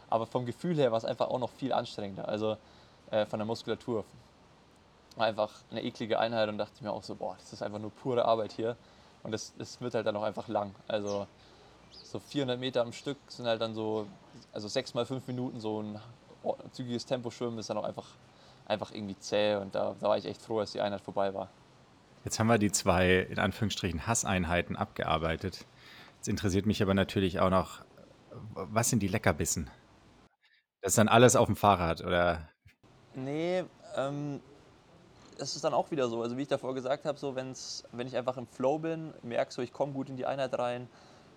[0.10, 2.28] Aber vom Gefühl her war es einfach auch noch viel anstrengender.
[2.28, 2.58] Also
[3.12, 4.06] äh, von der Muskulatur.
[5.18, 8.26] Einfach eine eklige Einheit und dachte mir auch so, boah, das ist einfach nur pure
[8.26, 8.78] Arbeit hier.
[9.24, 10.76] Und das, das wird halt dann auch einfach lang.
[10.88, 11.26] Also
[11.92, 14.08] so 400 Meter am Stück sind halt dann so,
[14.54, 16.00] also sechs mal fünf Minuten so ein
[16.72, 18.06] zügiges Temposchwimmen ist dann auch einfach,
[18.67, 19.56] einfach irgendwie zäh.
[19.56, 21.49] Und da, da war ich echt froh, dass die Einheit vorbei war.
[22.23, 25.65] Jetzt haben wir die zwei, in Anführungsstrichen, Hasseinheiten abgearbeitet.
[26.17, 27.82] Jetzt interessiert mich aber natürlich auch noch,
[28.53, 29.69] was sind die Leckerbissen?
[30.82, 32.49] Das ist dann alles auf dem Fahrrad, oder?
[33.15, 33.63] Nee,
[33.95, 34.41] ähm,
[35.38, 36.21] das ist dann auch wieder so.
[36.21, 39.53] Also wie ich davor gesagt habe, so wenn's, wenn ich einfach im Flow bin, merke
[39.53, 40.88] so, ich komme gut in die Einheit rein,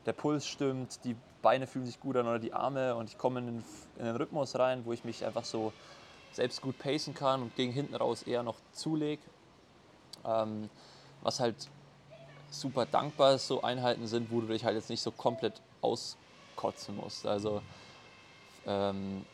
[0.07, 3.41] der Puls stimmt, die Beine fühlen sich gut an oder die Arme und ich komme
[3.41, 3.65] in,
[3.99, 5.73] in den Rhythmus rein, wo ich mich einfach so
[6.33, 9.23] selbst gut pacen kann und gegen hinten raus eher noch zulege.
[10.25, 10.71] Ähm,
[11.23, 11.57] was halt
[12.51, 16.97] super dankbar ist, so Einheiten sind, wo du dich halt jetzt nicht so komplett auskotzen
[16.97, 17.27] musst.
[17.27, 17.63] Also
[18.67, 19.25] ähm,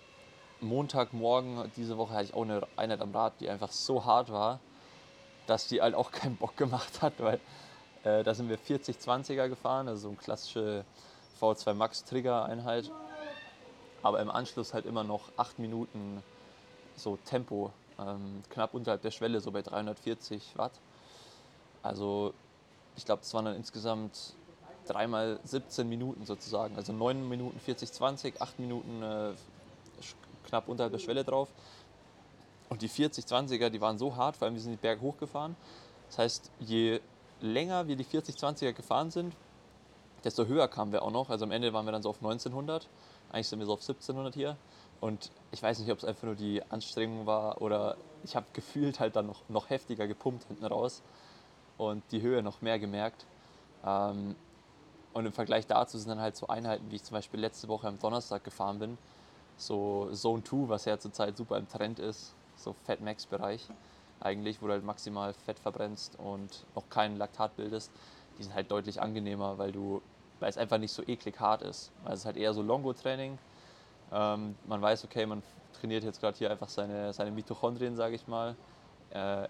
[0.60, 4.60] Montagmorgen diese Woche hatte ich auch eine Einheit am Rad, die einfach so hart war,
[5.46, 7.40] dass die halt auch keinen Bock gemacht hat, weil
[8.04, 10.84] äh, da sind wir 40-20er gefahren, also so eine klassische
[11.40, 12.90] V2 Max Trigger Einheit.
[14.02, 16.22] Aber im Anschluss halt immer noch 8 Minuten
[16.96, 20.72] so Tempo, ähm, knapp unterhalb der Schwelle, so bei 340 Watt.
[21.82, 22.34] Also
[22.96, 24.34] ich glaube, es waren dann insgesamt
[24.86, 26.76] dreimal 17 Minuten sozusagen.
[26.76, 29.32] Also 9 Minuten 40, 20, 8 Minuten äh,
[30.46, 31.48] knapp unterhalb der Schwelle drauf.
[32.68, 35.54] Und die 40, 20er, die waren so hart, vor allem wir sind die Berge hochgefahren.
[36.08, 37.00] Das heißt, je
[37.40, 39.34] länger wir die 40, 20er gefahren sind,
[40.24, 41.30] desto höher kamen wir auch noch.
[41.30, 42.88] Also am Ende waren wir dann so auf 1900.
[43.30, 44.56] Eigentlich sind wir so auf 1700 hier.
[45.00, 49.00] Und ich weiß nicht, ob es einfach nur die Anstrengung war oder ich habe gefühlt
[49.00, 51.02] halt dann noch, noch heftiger gepumpt hinten raus
[51.78, 53.24] und die Höhe noch mehr gemerkt.
[53.82, 54.36] Ähm,
[55.14, 57.88] und im Vergleich dazu sind dann halt so Einheiten, wie ich zum Beispiel letzte Woche
[57.88, 58.98] am Donnerstag gefahren bin,
[59.56, 63.66] so Zone 2, was ja zurzeit super im Trend ist, so Fat Max Bereich
[64.20, 67.90] eigentlich, wo du halt maximal Fett verbrennst und noch keinen Laktat bildest,
[68.38, 70.02] die sind halt deutlich angenehmer, weil du,
[70.40, 71.90] weil es einfach nicht so eklig hart ist.
[72.04, 73.38] Weil es ist halt eher so Longo-Training.
[74.12, 75.42] Ähm, man weiß, okay, man
[75.80, 78.56] trainiert jetzt gerade hier einfach seine, seine Mitochondrien, sage ich mal,
[79.10, 79.48] äh,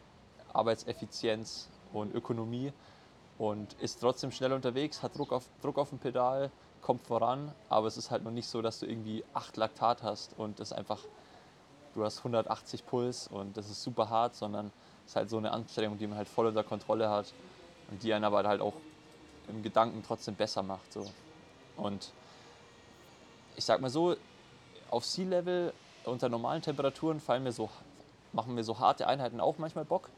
[0.52, 2.72] Arbeitseffizienz und Ökonomie
[3.38, 7.86] und ist trotzdem schnell unterwegs, hat Druck auf, Druck auf dem Pedal, kommt voran, aber
[7.86, 11.00] es ist halt noch nicht so, dass du irgendwie 8 Laktat hast und das einfach,
[11.94, 14.72] du hast 180 Puls und das ist super hart, sondern
[15.04, 17.32] es ist halt so eine Anstrengung, die man halt voll unter Kontrolle hat
[17.90, 18.74] und die einen aber halt auch
[19.48, 20.92] im Gedanken trotzdem besser macht.
[20.92, 21.06] So.
[21.76, 22.12] Und
[23.56, 24.16] ich sag mal so,
[24.90, 25.72] auf Sea-Level
[26.04, 27.68] unter normalen Temperaturen fallen mir so,
[28.32, 30.08] machen mir so harte Einheiten auch manchmal Bock.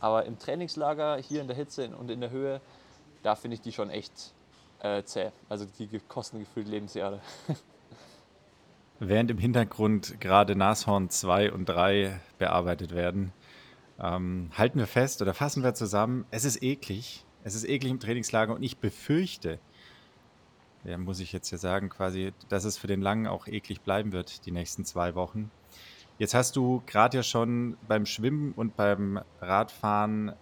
[0.00, 2.60] Aber im Trainingslager, hier in der Hitze und in der Höhe,
[3.22, 4.32] da finde ich die schon echt
[4.80, 5.30] äh, zäh.
[5.48, 7.20] Also die kosten gefühlt Lebensjahre.
[9.00, 13.32] Während im Hintergrund gerade Nashorn 2 und 3 bearbeitet werden,
[14.00, 17.24] ähm, halten wir fest oder fassen wir zusammen, es ist eklig.
[17.42, 19.58] Es ist eklig im Trainingslager und ich befürchte,
[20.84, 24.12] ja, muss ich jetzt ja sagen, quasi, dass es für den Langen auch eklig bleiben
[24.12, 25.50] wird, die nächsten zwei Wochen.
[26.18, 30.34] Jetzt hast du gerade ja schon beim Schwimmen und beim Radfahren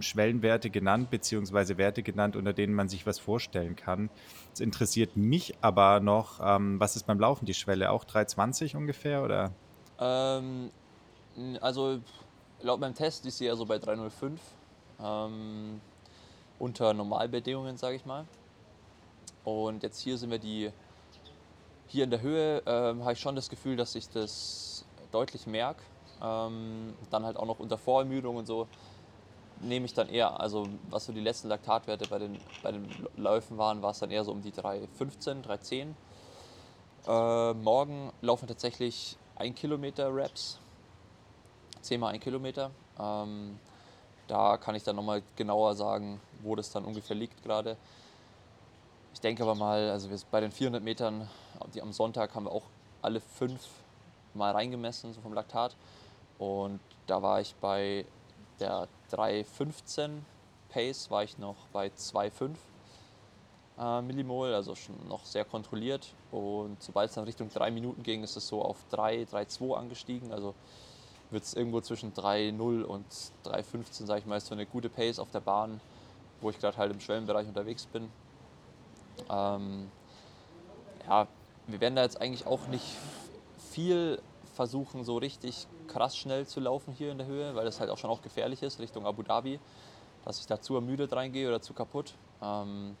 [0.00, 4.10] Schwellenwerte genannt, beziehungsweise Werte genannt, unter denen man sich was vorstellen kann.
[4.52, 7.90] Es interessiert mich aber noch, ähm, was ist beim Laufen die Schwelle?
[7.90, 9.52] Auch 320 ungefähr, oder?
[9.98, 10.70] Ähm,
[11.60, 12.00] also
[12.62, 14.40] laut meinem Test ist sie ja so bei 305.
[15.02, 15.80] Ähm,
[16.58, 18.24] unter Normalbedingungen, sage ich mal.
[19.46, 20.72] Und jetzt hier sind wir die,
[21.86, 25.80] hier in der Höhe, äh, habe ich schon das Gefühl, dass ich das deutlich merke.
[26.20, 28.66] Ähm, dann halt auch noch unter Vorermüdung und so
[29.60, 33.56] nehme ich dann eher, also was so die letzten Laktatwerte bei den, bei den Läufen
[33.56, 35.92] waren, war es dann eher so um die 3,15, 3,10.
[37.06, 40.58] Äh, morgen laufen tatsächlich 1 Kilometer Raps.
[41.82, 42.72] 10 mal 1 Kilometer.
[42.98, 43.60] Ähm,
[44.26, 47.76] da kann ich dann nochmal genauer sagen, wo das dann ungefähr liegt gerade.
[49.16, 51.26] Ich denke aber mal, also wir, bei den 400 Metern,
[51.72, 52.64] die am Sonntag haben wir auch
[53.00, 53.66] alle fünf
[54.34, 55.74] mal reingemessen, so vom Laktat.
[56.38, 58.04] Und da war ich bei
[58.60, 60.18] der 3,15
[60.68, 62.56] Pace, war ich noch bei 2,5
[63.78, 66.12] äh, Millimol, also schon noch sehr kontrolliert.
[66.30, 70.30] Und sobald es dann Richtung 3 Minuten ging, ist es so auf 3, 3,2 angestiegen.
[70.30, 70.54] Also
[71.30, 73.06] wird es irgendwo zwischen 3,0 und
[73.46, 75.80] 3,15, sage ich mal, ist so eine gute Pace auf der Bahn,
[76.42, 78.10] wo ich gerade halt im Schwellenbereich unterwegs bin.
[79.30, 79.90] Ähm,
[81.06, 81.26] ja,
[81.66, 82.84] wir werden da jetzt eigentlich auch nicht
[83.72, 84.20] viel
[84.54, 87.98] versuchen, so richtig krass schnell zu laufen hier in der Höhe, weil das halt auch
[87.98, 89.58] schon auch gefährlich ist, Richtung Abu Dhabi,
[90.24, 92.14] dass ich da zu ermüdet reingehe oder zu kaputt.
[92.42, 92.96] Ähm,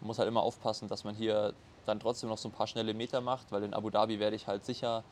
[0.00, 1.54] muss halt immer aufpassen, dass man hier
[1.86, 4.46] dann trotzdem noch so ein paar schnelle Meter macht, weil in Abu Dhabi werde ich
[4.46, 5.02] halt sicher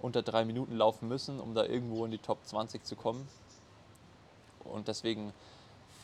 [0.00, 3.26] unter drei Minuten laufen müssen, um da irgendwo in die Top 20 zu kommen.
[4.64, 5.32] Und deswegen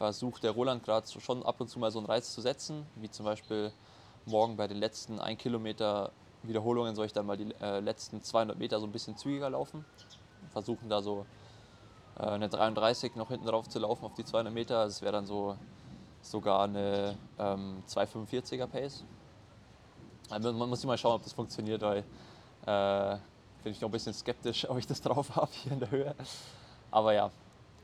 [0.00, 3.10] versucht der Roland gerade schon ab und zu mal so einen Reiz zu setzen, wie
[3.10, 3.70] zum Beispiel
[4.24, 6.10] morgen bei den letzten 1 Kilometer
[6.42, 9.84] Wiederholungen soll ich dann mal die äh, letzten 200 Meter so ein bisschen zügiger laufen.
[10.52, 11.26] Versuchen da so
[12.18, 14.86] äh, eine 33 noch hinten drauf zu laufen auf die 200 Meter.
[14.86, 15.58] Das wäre dann so
[16.22, 19.04] sogar eine ähm, 245er Pace.
[20.30, 21.98] Also man muss immer schauen, ob das funktioniert, weil
[22.64, 23.18] äh,
[23.62, 26.14] bin ich noch ein bisschen skeptisch, ob ich das drauf habe hier in der Höhe.
[26.90, 27.30] Aber ja,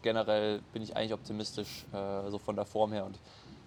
[0.07, 3.05] generell bin ich eigentlich optimistisch, äh, so von der Form her.
[3.05, 3.19] Und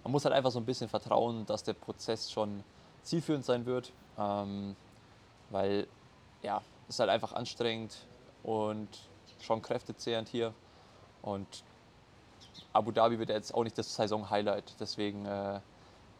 [0.02, 2.64] man muss halt einfach so ein bisschen vertrauen, dass der Prozess schon
[3.02, 3.92] zielführend sein wird.
[4.18, 4.74] Ähm,
[5.50, 5.86] weil
[6.42, 8.06] ja, es ist halt einfach anstrengend
[8.42, 8.88] und
[9.38, 10.54] schon kräftezehrend hier.
[11.20, 11.62] Und
[12.72, 14.76] Abu Dhabi wird jetzt auch nicht das Saison-Highlight.
[14.80, 15.60] Deswegen äh,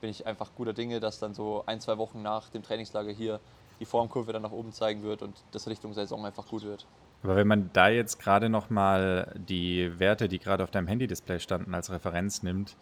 [0.03, 3.41] bin ich einfach guter Dinge, dass dann so ein, zwei Wochen nach dem Trainingslager hier
[3.79, 6.85] die Formkurve dann nach oben zeigen wird und das Richtung Saison einfach gut wird.
[7.23, 11.75] Aber wenn man da jetzt gerade nochmal die Werte, die gerade auf deinem Handy-Display standen,
[11.75, 12.77] als Referenz nimmt,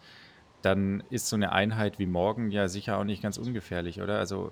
[0.61, 4.19] dann ist so eine Einheit wie morgen ja sicher auch nicht ganz ungefährlich, oder?
[4.19, 4.51] Also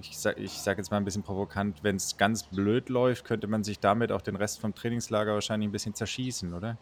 [0.00, 3.64] ich sage sag jetzt mal ein bisschen provokant, wenn es ganz blöd läuft, könnte man
[3.64, 6.76] sich damit auch den Rest vom Trainingslager wahrscheinlich ein bisschen zerschießen, oder?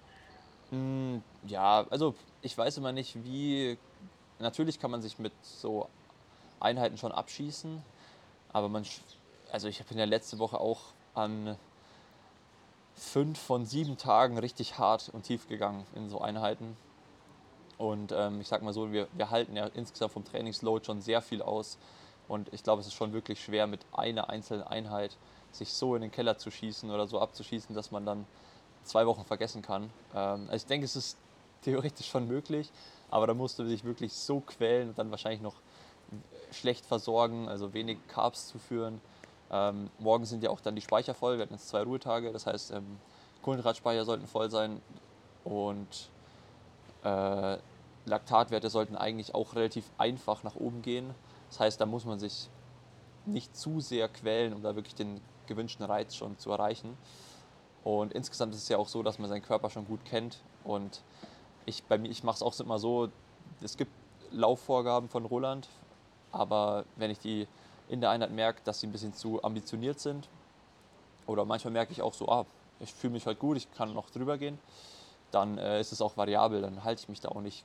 [0.70, 3.78] Mm, ja, also ich weiß immer nicht, wie.
[4.38, 5.88] Natürlich kann man sich mit so
[6.60, 7.82] Einheiten schon abschießen,
[8.52, 8.84] aber man.
[9.50, 10.80] Also ich bin ja letzte Woche auch
[11.14, 11.56] an
[12.96, 16.76] fünf von sieben Tagen richtig hart und tief gegangen in so Einheiten.
[17.78, 21.20] Und ähm, ich sag mal so, wir, wir halten ja insgesamt vom Trainingsload schon sehr
[21.20, 21.78] viel aus.
[22.26, 25.16] Und ich glaube, es ist schon wirklich schwer, mit einer einzelnen Einheit
[25.52, 28.26] sich so in den Keller zu schießen oder so abzuschießen, dass man dann
[28.82, 29.90] zwei Wochen vergessen kann.
[30.14, 31.18] Ähm, also ich denke, es ist
[31.62, 32.70] theoretisch schon möglich,
[33.10, 35.54] aber da musst du dich wirklich so quälen und dann wahrscheinlich noch
[36.52, 39.00] schlecht versorgen, also wenig Carbs zuführen.
[39.50, 42.46] Ähm, morgen sind ja auch dann die Speicher voll, wir hatten jetzt zwei Ruhetage, das
[42.46, 42.98] heißt, ähm,
[43.42, 44.80] Kohlenhydratspeicher sollten voll sein
[45.44, 46.10] und
[47.04, 47.58] äh,
[48.06, 51.14] Laktatwerte sollten eigentlich auch relativ einfach nach oben gehen.
[51.50, 52.48] Das heißt, da muss man sich
[53.24, 56.96] nicht zu sehr quälen, um da wirklich den gewünschten Reiz schon zu erreichen.
[57.84, 60.40] Und insgesamt ist es ja auch so, dass man seinen Körper schon gut kennt.
[60.64, 61.02] Und
[61.66, 63.08] ich, ich mache es auch immer so,
[63.62, 63.92] es gibt
[64.32, 65.68] Laufvorgaben von Roland,
[66.32, 67.46] aber wenn ich die
[67.88, 70.28] in der Einheit merke, dass sie ein bisschen zu ambitioniert sind,
[71.26, 72.46] oder manchmal merke ich auch so, ah,
[72.80, 74.58] ich fühle mich halt gut, ich kann noch drüber gehen,
[75.30, 77.64] dann äh, ist es auch variabel, dann halte ich mich da auch nicht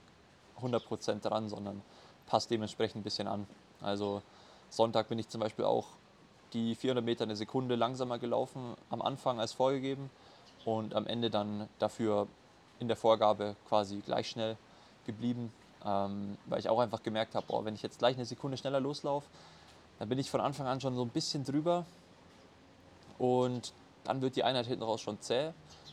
[0.62, 1.82] 100% dran, sondern
[2.26, 3.48] passe dementsprechend ein bisschen an.
[3.82, 4.22] Also
[4.70, 5.88] Sonntag bin ich zum Beispiel auch
[6.54, 10.10] die 400 Meter eine Sekunde langsamer gelaufen am Anfang als vorgegeben
[10.66, 12.28] und am Ende dann dafür
[12.80, 14.58] in der Vorgabe quasi gleich schnell
[15.06, 15.52] geblieben,
[15.86, 19.28] ähm, weil ich auch einfach gemerkt habe, wenn ich jetzt gleich eine Sekunde schneller loslaufe,
[20.02, 21.86] dann bin ich von Anfang an schon so ein bisschen drüber
[23.20, 23.72] und
[24.04, 25.52] dann wird die Einheit hinten raus schon zäh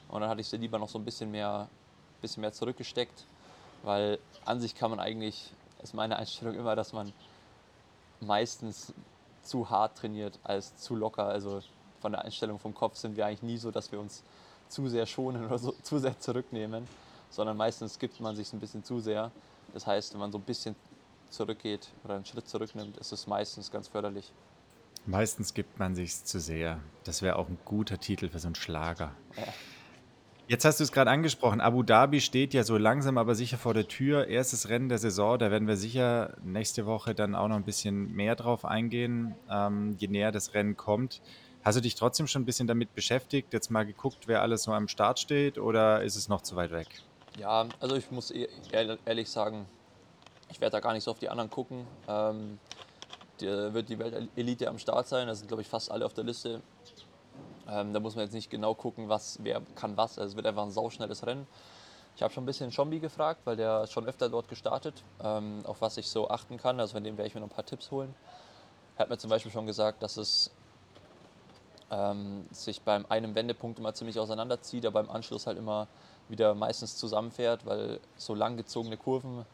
[0.09, 1.68] und dann hatte ich sie lieber noch so ein bisschen mehr,
[2.23, 3.27] bisschen mehr zurückgesteckt,
[3.83, 7.12] weil an sich kann man eigentlich, ist meine Einstellung immer, dass man
[8.21, 8.94] meistens
[9.42, 11.27] zu hart trainiert als zu locker.
[11.27, 11.61] Also
[12.01, 14.23] von der Einstellung vom Kopf sind wir eigentlich nie so, dass wir uns
[14.71, 16.88] zu sehr schonen oder so, zu sehr zurücknehmen,
[17.29, 19.31] sondern meistens gibt man sich ein bisschen zu sehr.
[19.75, 20.75] Das heißt, wenn man so ein bisschen
[21.31, 24.33] zurückgeht oder einen Schritt zurücknimmt, ist es meistens ganz förderlich.
[25.07, 26.81] Meistens gibt man sich zu sehr.
[27.05, 29.14] Das wäre auch ein guter Titel für so einen Schlager.
[29.37, 29.45] Ja.
[30.49, 31.61] Jetzt hast du es gerade angesprochen.
[31.61, 34.29] Abu Dhabi steht ja so langsam aber sicher vor der Tür.
[34.29, 38.14] Erstes Rennen der Saison, da werden wir sicher nächste Woche dann auch noch ein bisschen
[38.14, 41.21] mehr drauf eingehen, ähm, je näher das Rennen kommt.
[41.62, 44.73] Hast du dich trotzdem schon ein bisschen damit beschäftigt, jetzt mal geguckt, wer alles so
[44.73, 46.88] am Start steht oder ist es noch zu weit weg?
[47.38, 49.67] Ja, also ich muss e-, ehrlich sagen,
[50.51, 51.87] ich werde da gar nicht so auf die anderen gucken.
[52.09, 52.59] Ähm,
[53.41, 55.29] wird die Weltelite am Start sein.
[55.29, 56.61] Da sind, glaube ich, fast alle auf der Liste.
[57.69, 60.19] Ähm, da muss man jetzt nicht genau gucken, was, wer kann was.
[60.19, 61.47] Also es wird einfach ein sauschnelles Rennen.
[62.17, 65.81] Ich habe schon ein bisschen Schombi gefragt, weil der schon öfter dort gestartet, ähm, auf
[65.81, 66.81] was ich so achten kann.
[66.81, 68.13] Also von dem werde ich mir noch ein paar Tipps holen.
[68.97, 70.51] Er hat mir zum Beispiel schon gesagt, dass es
[71.91, 75.87] ähm, sich beim einem Wendepunkt immer ziemlich auseinanderzieht, aber beim Anschluss halt immer
[76.29, 79.47] wieder meistens zusammenfährt, weil so langgezogene Kurven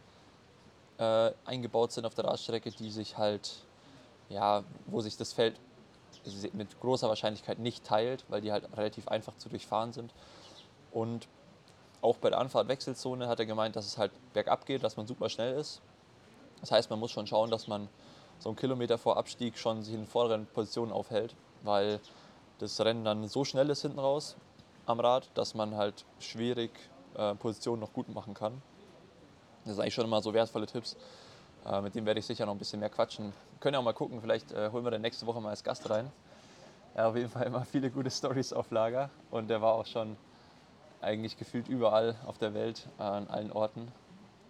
[0.99, 3.65] äh, eingebaut sind auf der Radstrecke, die sich halt,
[4.29, 5.59] ja, wo sich das Feld
[6.53, 10.13] mit großer Wahrscheinlichkeit nicht teilt, weil die halt relativ einfach zu durchfahren sind.
[10.93, 11.29] Und
[12.01, 15.07] auch bei der Anfahrt Wechselzone hat er gemeint, dass es halt bergab geht, dass man
[15.07, 15.81] super schnell ist.
[16.61, 17.89] Das heißt, man muss schon schauen, dass man
[18.39, 22.01] so einen Kilometer vor Abstieg schon sich in vorderen Positionen aufhält, weil
[22.59, 24.37] das Rennen dann so schnell ist hinten raus
[24.87, 26.71] am Rad, dass man halt schwierig
[27.15, 28.63] äh, Positionen noch gut machen kann.
[29.65, 30.97] Das sind eigentlich schon immer so wertvolle Tipps.
[31.65, 33.27] Äh, mit dem werde ich sicher noch ein bisschen mehr quatschen.
[33.27, 35.65] Wir können ja auch mal gucken, vielleicht äh, holen wir den nächste Woche mal als
[35.65, 36.11] Gast rein.
[36.95, 40.17] Hat auf jeden Fall immer viele gute Stories auf Lager und der war auch schon
[41.01, 43.91] eigentlich gefühlt überall auf der Welt, an allen Orten.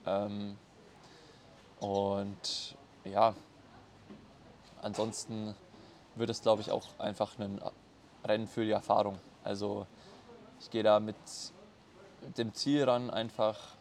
[0.04, 0.56] Ähm,
[1.78, 3.34] und ja,
[4.82, 5.54] ansonsten
[6.16, 7.60] wird es, glaube ich, auch einfach ein
[8.24, 9.18] Rennen für die Erfahrung.
[9.42, 9.86] Also
[10.60, 11.16] ich gehe da mit
[12.36, 13.73] dem Ziel ran, einfach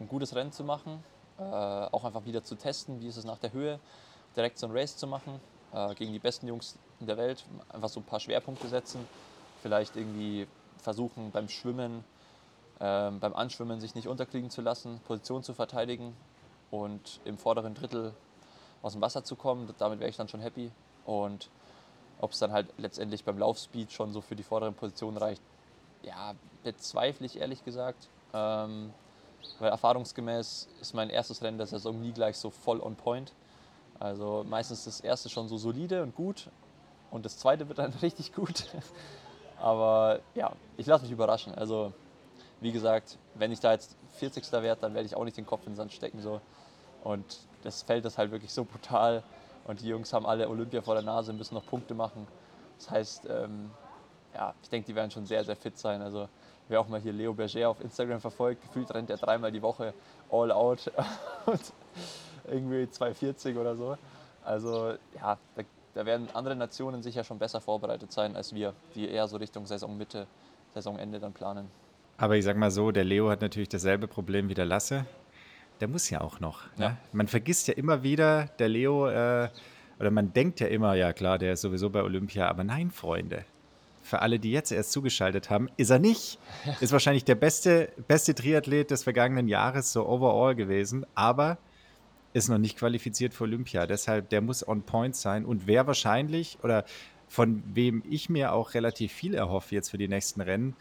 [0.00, 1.02] ein gutes Rennen zu machen,
[1.38, 3.78] äh, auch einfach wieder zu testen, wie ist es nach der Höhe,
[4.36, 5.40] direkt so ein Race zu machen,
[5.72, 9.06] äh, gegen die besten Jungs in der Welt, einfach so ein paar Schwerpunkte setzen,
[9.62, 10.46] vielleicht irgendwie
[10.78, 12.04] versuchen beim Schwimmen,
[12.78, 16.16] äh, beim Anschwimmen sich nicht unterkriegen zu lassen, Position zu verteidigen
[16.70, 18.14] und im vorderen Drittel
[18.82, 19.72] aus dem Wasser zu kommen.
[19.78, 20.70] Damit wäre ich dann schon happy.
[21.04, 21.50] Und
[22.20, 25.42] ob es dann halt letztendlich beim Laufspeed schon so für die vorderen Positionen reicht,
[26.02, 28.08] ja, bezweifle ich ehrlich gesagt.
[28.32, 28.92] Ähm,
[29.58, 33.32] weil erfahrungsgemäß ist mein erstes Rennen der Saison nie gleich so voll on point.
[33.98, 36.50] Also meistens das erste schon so solide und gut
[37.10, 38.66] und das zweite wird dann richtig gut.
[39.58, 41.54] Aber ja, ich lasse mich überraschen.
[41.54, 41.92] Also
[42.60, 44.50] wie gesagt, wenn ich da jetzt 40.
[44.52, 46.20] werde, dann werde ich auch nicht den Kopf in den Sand stecken.
[46.20, 46.40] So.
[47.04, 49.22] Und das Feld ist halt wirklich so brutal.
[49.66, 52.26] Und die Jungs haben alle Olympia vor der Nase, müssen noch Punkte machen.
[52.78, 53.70] Das heißt, ähm,
[54.34, 56.02] ja, ich denke, die werden schon sehr, sehr fit sein.
[56.02, 56.28] Also
[56.68, 59.94] wer auch mal hier Leo Berger auf Instagram verfolgt, gefühlt rennt er dreimal die Woche
[60.30, 60.90] all out
[61.46, 61.60] und
[62.48, 63.96] irgendwie 240 oder so.
[64.44, 65.62] Also ja, da,
[65.94, 69.66] da, werden andere Nationen sicher schon besser vorbereitet sein als wir, die eher so Richtung
[69.66, 70.26] Saisonmitte,
[70.74, 71.68] Saisonende dann planen.
[72.18, 75.04] Aber ich sag mal so, der Leo hat natürlich dasselbe Problem wie der Lasse.
[75.80, 76.64] Der muss ja auch noch.
[76.76, 76.84] Ne?
[76.84, 76.96] Ja.
[77.12, 79.50] Man vergisst ja immer wieder, der Leo, äh,
[79.98, 83.44] oder man denkt ja immer, ja klar, der ist sowieso bei Olympia, aber nein, Freunde,
[84.06, 86.38] für alle, die jetzt erst zugeschaltet haben, ist er nicht.
[86.80, 91.58] Ist wahrscheinlich der beste, beste Triathlet des vergangenen Jahres, so overall gewesen, aber
[92.32, 93.86] ist noch nicht qualifiziert für Olympia.
[93.86, 95.46] Deshalb, der muss on point sein.
[95.46, 96.84] Und wer wahrscheinlich, oder
[97.28, 100.76] von wem ich mir auch relativ viel erhoffe jetzt für die nächsten Rennen,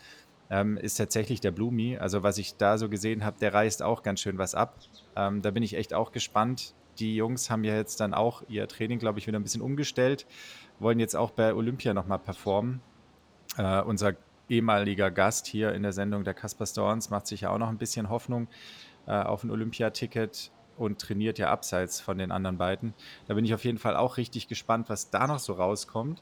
[0.50, 1.98] ähm, ist tatsächlich der Blumi.
[1.98, 4.78] Also was ich da so gesehen habe, der reißt auch ganz schön was ab.
[5.16, 6.74] Ähm, da bin ich echt auch gespannt.
[7.00, 10.26] Die Jungs haben ja jetzt dann auch ihr Training, glaube ich, wieder ein bisschen umgestellt,
[10.80, 12.82] wollen jetzt auch bei Olympia nochmal performen.
[13.58, 14.14] Äh, unser
[14.50, 17.78] ehemaliger Gast hier in der Sendung, der Kaspar Storns, macht sich ja auch noch ein
[17.78, 18.48] bisschen Hoffnung
[19.08, 22.94] äh, auf ein Olympiaticket und trainiert ja abseits von den anderen beiden.
[23.28, 26.22] Da bin ich auf jeden Fall auch richtig gespannt, was da noch so rauskommt.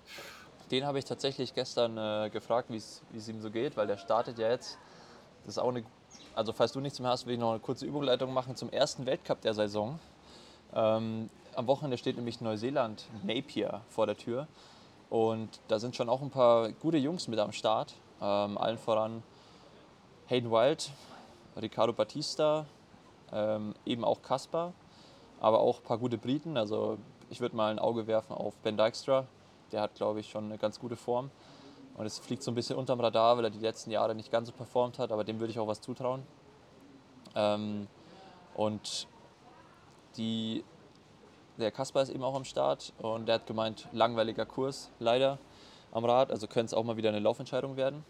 [0.71, 4.39] Den habe ich tatsächlich gestern äh, gefragt, wie es ihm so geht, weil der startet
[4.39, 4.77] ja jetzt.
[5.45, 5.83] Das ist auch eine,
[6.35, 9.05] also falls du nichts mehr hast, will ich noch eine kurze Überleitung machen zum ersten
[9.05, 9.99] Weltcup der Saison.
[10.73, 14.47] Ähm, am Wochenende steht nämlich Neuseeland Napier vor der Tür.
[15.13, 17.93] Und da sind schon auch ein paar gute Jungs mit am Start.
[18.19, 19.21] Ähm, allen voran
[20.25, 20.91] Hayden Wild,
[21.55, 22.65] Ricardo Batista,
[23.31, 24.73] ähm, eben auch Kaspar,
[25.39, 26.57] aber auch ein paar gute Briten.
[26.57, 26.97] Also
[27.29, 29.27] ich würde mal ein Auge werfen auf Ben Dykstra.
[29.71, 31.29] Der hat, glaube ich, schon eine ganz gute Form.
[31.95, 34.47] Und es fliegt so ein bisschen unterm Radar, weil er die letzten Jahre nicht ganz
[34.47, 36.23] so performt hat, aber dem würde ich auch was zutrauen.
[37.35, 37.85] Ähm,
[38.55, 39.07] und
[40.17, 40.63] die
[41.57, 45.37] der Kaspar ist eben auch am Start und der hat gemeint, langweiliger Kurs leider
[45.91, 48.03] am Rad, also könnte es auch mal wieder eine Laufentscheidung werden.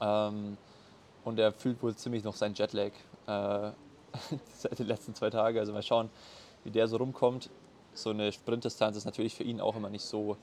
[0.00, 0.56] Ähm,
[1.24, 2.90] und er fühlt wohl ziemlich noch seinen Jetlag
[3.26, 3.70] äh,
[4.54, 5.58] seit den letzten zwei Tagen.
[5.58, 6.10] Also mal schauen,
[6.64, 7.50] wie der so rumkommt.
[7.94, 10.36] So eine Sprintdistanz ist natürlich für ihn auch immer nicht so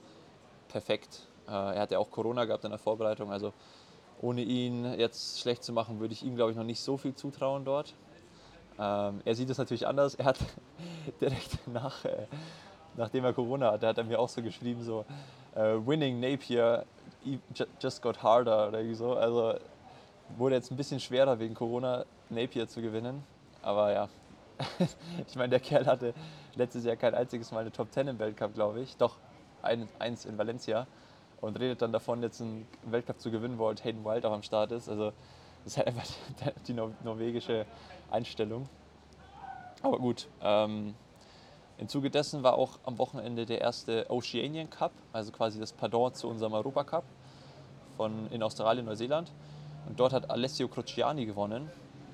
[0.69, 1.27] perfekt.
[1.47, 3.53] Äh, er hat ja auch Corona gehabt in der Vorbereitung, also
[4.21, 7.15] ohne ihn jetzt schlecht zu machen, würde ich ihm, glaube ich, noch nicht so viel
[7.15, 7.95] zutrauen dort.
[8.82, 10.15] Ähm, er sieht es natürlich anders.
[10.15, 10.39] Er hat
[11.21, 12.25] direkt nach, äh,
[12.97, 15.05] nachdem er Corona hatte, hat er mir auch so geschrieben, so
[15.53, 16.86] äh, Winning Napier
[17.79, 19.13] just got harder oder so.
[19.13, 19.53] Also
[20.38, 23.23] wurde jetzt ein bisschen schwerer wegen Corona Napier zu gewinnen.
[23.61, 24.09] Aber ja,
[25.27, 26.15] ich meine, der Kerl hatte
[26.55, 28.97] letztes Jahr kein einziges Mal eine Top 10 im Weltcup, glaube ich.
[28.97, 29.17] Doch,
[29.61, 30.88] ein, eins in Valencia.
[31.39, 34.43] Und redet dann davon, jetzt einen Weltcup zu gewinnen, wo halt Hayden Wild auch am
[34.43, 34.89] Start ist.
[34.89, 35.11] Also,
[35.64, 36.05] das ist halt einfach
[36.68, 37.66] die norwegische
[38.09, 38.68] Einstellung.
[39.84, 40.93] Aber gut, ähm,
[41.78, 46.14] im Zuge dessen war auch am Wochenende der erste Oceanian Cup, also quasi das Pardon
[46.14, 47.03] zu unserem Europacup
[47.97, 49.32] von, in Australien, Neuseeland.
[49.88, 51.70] Und dort hat Alessio Crociani gewonnen,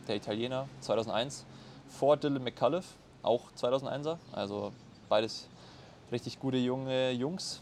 [0.08, 1.45] der Italiener, 2001,
[1.89, 2.86] vor Dylan McCullough,
[3.24, 4.18] auch 2001er.
[4.32, 4.72] Also
[5.10, 5.50] beides
[6.12, 7.62] richtig gute junge Jungs.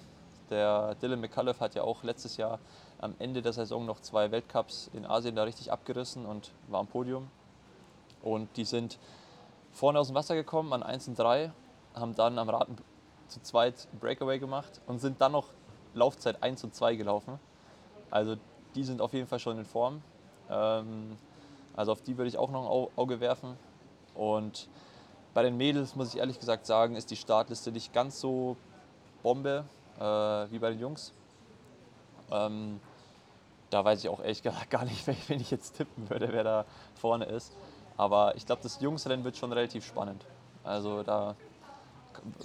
[0.51, 2.59] Der Dylan McCullough hat ja auch letztes Jahr
[2.99, 6.87] am Ende der Saison noch zwei Weltcups in Asien da richtig abgerissen und war am
[6.87, 7.27] Podium.
[8.21, 8.97] Und die sind
[9.71, 11.51] vorne aus dem Wasser gekommen an 1 und 3
[11.93, 12.77] haben dann am Raten
[13.27, 15.47] zu zweit Breakaway gemacht und sind dann noch
[15.93, 17.39] Laufzeit 1 und 2 gelaufen.
[18.11, 18.35] Also
[18.75, 20.01] die sind auf jeden Fall schon in Form.
[20.49, 21.17] Ähm,
[21.75, 23.57] also auf die würde ich auch noch ein Auge werfen.
[24.13, 24.67] Und
[25.33, 28.55] bei den Mädels muss ich ehrlich gesagt sagen, ist die Startliste nicht ganz so
[29.23, 29.65] Bombe
[29.97, 31.13] äh, wie bei den Jungs.
[32.31, 32.79] Ähm,
[33.69, 36.65] da weiß ich auch ehrlich gesagt gar nicht, wenn ich jetzt tippen würde, wer da
[36.95, 37.53] vorne ist.
[37.97, 40.25] Aber ich glaube, das Jungsrennen wird schon relativ spannend.
[40.63, 41.35] Also da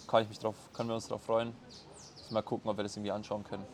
[0.06, 1.52] kann ich mich drauf, können wir uns darauf freuen.
[2.30, 3.64] Mal gucken, ob wir das irgendwie anschauen können.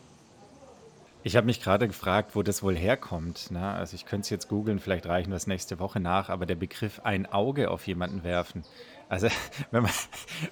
[1.23, 3.51] Ich habe mich gerade gefragt, wo das wohl herkommt.
[3.51, 3.73] Ne?
[3.73, 6.55] Also ich könnte es jetzt googeln, vielleicht reichen wir es nächste Woche nach, aber der
[6.55, 8.63] Begriff ein Auge auf jemanden werfen.
[9.09, 9.27] Also
[9.71, 9.91] wenn man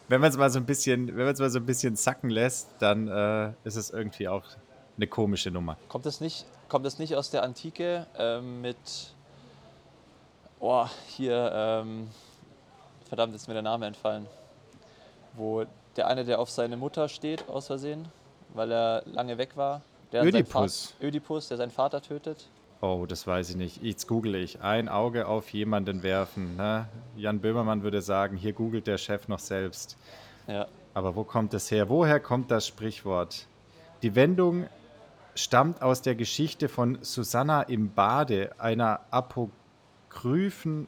[0.10, 2.70] wenn es mal so ein bisschen, wenn man es mal so ein bisschen sacken lässt,
[2.80, 4.44] dann äh, ist es irgendwie auch
[4.98, 5.78] eine komische Nummer.
[5.90, 8.78] Kommt das nicht, kommt das nicht aus der Antike ähm, mit
[10.60, 12.10] oh, hier, ähm,
[13.08, 14.28] verdammt, ist mir der Name entfallen
[15.38, 15.66] wo
[15.96, 18.08] der eine, der auf seine Mutter steht, aus Versehen,
[18.54, 19.82] weil er lange weg war.
[20.12, 20.94] Der Ödipus.
[21.02, 22.48] Ödipus, der seinen Vater tötet.
[22.82, 23.82] Oh, das weiß ich nicht.
[23.82, 24.62] Jetzt google ich.
[24.62, 26.56] Ein Auge auf jemanden werfen.
[26.56, 26.88] Ne?
[27.16, 29.98] Jan Böhmermann würde sagen, hier googelt der Chef noch selbst.
[30.48, 30.68] Ja.
[30.94, 31.90] Aber wo kommt das her?
[31.90, 33.48] Woher kommt das Sprichwort?
[34.02, 34.68] Die Wendung
[35.36, 40.88] stammt aus der Geschichte von Susanna im Bade, einer apokryphen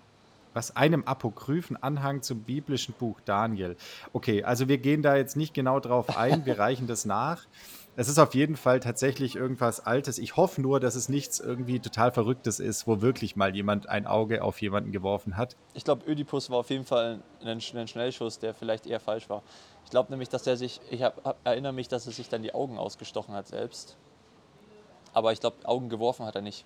[0.57, 3.77] was einem apokryphen Anhang zum biblischen Buch Daniel.
[4.11, 7.45] Okay, also wir gehen da jetzt nicht genau drauf ein, wir reichen das nach.
[7.95, 10.17] Es ist auf jeden Fall tatsächlich irgendwas Altes.
[10.17, 14.07] Ich hoffe nur, dass es nichts irgendwie total Verrücktes ist, wo wirklich mal jemand ein
[14.07, 15.55] Auge auf jemanden geworfen hat.
[15.75, 19.43] Ich glaube, Ödipus war auf jeden Fall ein, ein Schnellschuss, der vielleicht eher falsch war.
[19.85, 22.55] Ich glaube nämlich, dass er sich, ich hab, erinnere mich, dass er sich dann die
[22.55, 23.95] Augen ausgestochen hat selbst.
[25.17, 26.63] Aber ich glaube, Augen geworfen hat er nicht.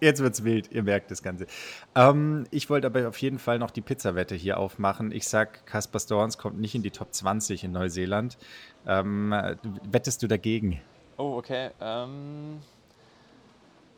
[0.00, 1.48] Jetzt wird's wild, ihr merkt das Ganze.
[1.96, 5.10] Ähm, ich wollte aber auf jeden Fall noch die Pizzawette hier aufmachen.
[5.10, 8.38] Ich sag, Caspar Storns kommt nicht in die Top 20 in Neuseeland.
[8.86, 9.34] Ähm,
[9.82, 10.80] wettest du dagegen?
[11.16, 11.70] Oh, okay.
[11.80, 12.60] Ähm,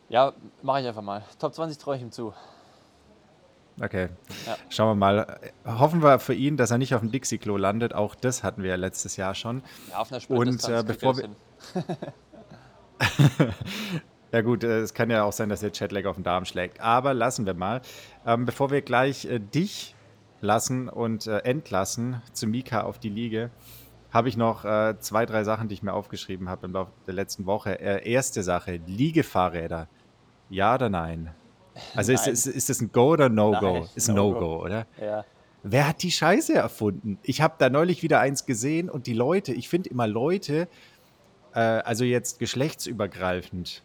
[0.09, 1.25] ja, mache ich einfach mal.
[1.39, 2.33] Top 20 traue ich ihm zu.
[3.83, 4.09] Okay.
[4.47, 4.57] Ja.
[4.71, 5.41] Schauen wir mal.
[5.67, 7.95] Hoffen wir für ihn, dass er nicht auf dem Dixie-Klo landet.
[7.95, 9.63] Auch das hatten wir ja letztes Jahr schon.
[9.91, 11.29] Ja, auf einer Und äh, bevor wir.
[14.35, 16.81] Ja gut, äh, es kann ja auch sein, dass der Chatlag auf den Darm schlägt.
[16.81, 17.83] Aber lassen wir mal.
[18.27, 19.95] Ähm, bevor wir gleich äh, dich
[20.41, 23.51] lassen und äh, entlassen zu Mika auf die Liege,
[24.11, 27.15] habe ich noch äh, zwei, drei Sachen, die ich mir aufgeschrieben habe im Laufe der
[27.15, 27.79] letzten Woche.
[27.79, 29.87] Äh, erste Sache, Liegefahrräder.
[30.51, 31.33] Ja oder nein?
[31.95, 32.33] Also nein.
[32.33, 33.87] Ist, ist, ist das ein Go oder No-Go?
[33.95, 34.87] Ist ein No-Go, no oder?
[35.01, 35.25] Ja.
[35.63, 37.19] Wer hat die Scheiße erfunden?
[37.23, 40.67] Ich habe da neulich wieder eins gesehen und die Leute, ich finde immer Leute,
[41.55, 43.83] äh, also jetzt geschlechtsübergreifend,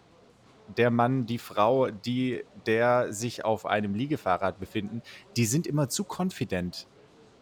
[0.78, 5.01] der Mann, die Frau, die der sich auf einem Liegefahrrad befinden,
[5.38, 6.88] die sind immer zu confident.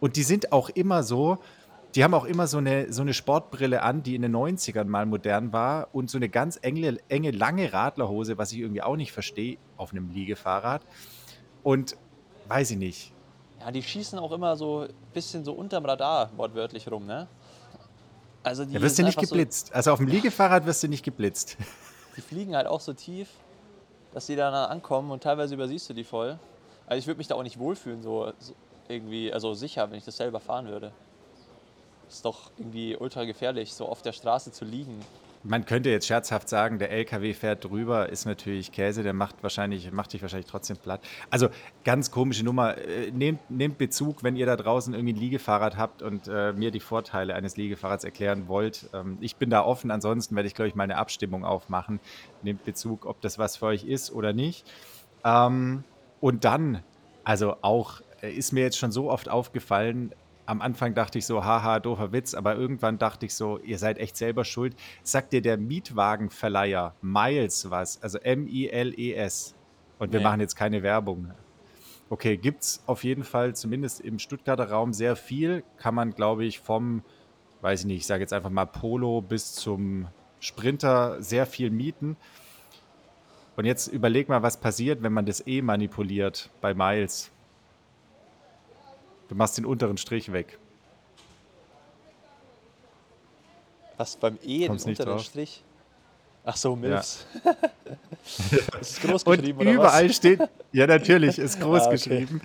[0.00, 1.38] Und die sind auch immer so,
[1.94, 5.06] die haben auch immer so eine, so eine Sportbrille an, die in den 90ern mal
[5.06, 9.12] modern war und so eine ganz enge, enge lange Radlerhose, was ich irgendwie auch nicht
[9.12, 10.82] verstehe, auf einem Liegefahrrad.
[11.62, 11.96] Und
[12.46, 13.12] weiß ich nicht.
[13.60, 17.26] Ja, die schießen auch immer so ein bisschen so unterm Radar, wortwörtlich rum, ne?
[18.42, 19.68] Also die ja, wirst du nicht geblitzt.
[19.68, 21.56] So also auf dem Liegefahrrad wirst du nicht geblitzt
[22.18, 23.28] die fliegen halt auch so tief,
[24.12, 26.38] dass die dann ankommen und teilweise übersiehst du die voll.
[26.86, 28.54] Also ich würde mich da auch nicht wohlfühlen, so, so
[28.88, 30.90] irgendwie, also sicher, wenn ich das selber fahren würde.
[32.08, 34.98] Ist doch irgendwie ultra gefährlich, so auf der Straße zu liegen.
[35.44, 39.90] Man könnte jetzt scherzhaft sagen, der LKW fährt drüber, ist natürlich Käse, der macht, wahrscheinlich,
[39.92, 41.00] macht dich wahrscheinlich trotzdem platt.
[41.30, 41.48] Also
[41.84, 42.76] ganz komische Nummer.
[42.76, 46.70] Äh, nehmt, nehmt Bezug, wenn ihr da draußen irgendwie ein Liegefahrrad habt und äh, mir
[46.70, 48.90] die Vorteile eines Liegefahrrads erklären wollt.
[48.92, 52.00] Ähm, ich bin da offen, ansonsten werde ich, glaube ich, mal eine Abstimmung aufmachen.
[52.42, 54.66] Nehmt Bezug, ob das was für euch ist oder nicht.
[55.24, 55.84] Ähm,
[56.20, 56.82] und dann,
[57.24, 60.12] also auch, äh, ist mir jetzt schon so oft aufgefallen,
[60.48, 63.98] am Anfang dachte ich so, haha, doofer Witz, aber irgendwann dachte ich so, ihr seid
[63.98, 64.74] echt selber schuld.
[65.02, 68.02] Sagt dir der Mietwagenverleiher Miles was?
[68.02, 69.54] Also M-I-L-E-S.
[69.98, 70.24] Und wir nee.
[70.24, 71.32] machen jetzt keine Werbung.
[72.08, 75.64] Okay, gibt es auf jeden Fall zumindest im Stuttgarter Raum sehr viel.
[75.76, 77.02] Kann man, glaube ich, vom,
[77.60, 80.08] weiß ich nicht, ich sage jetzt einfach mal Polo bis zum
[80.40, 82.16] Sprinter sehr viel mieten.
[83.56, 87.30] Und jetzt überleg mal, was passiert, wenn man das eh manipuliert bei Miles.
[89.28, 90.58] Du machst den unteren Strich weg.
[93.96, 95.22] Was beim E, den unteren drauf?
[95.22, 95.64] Strich?
[96.44, 97.26] Ach so, Milfs.
[98.24, 100.16] ist es groß Und geschrieben oder überall was?
[100.16, 100.40] steht,
[100.72, 101.90] ja natürlich, ist groß Ah, okay.
[101.96, 102.40] geschrieben.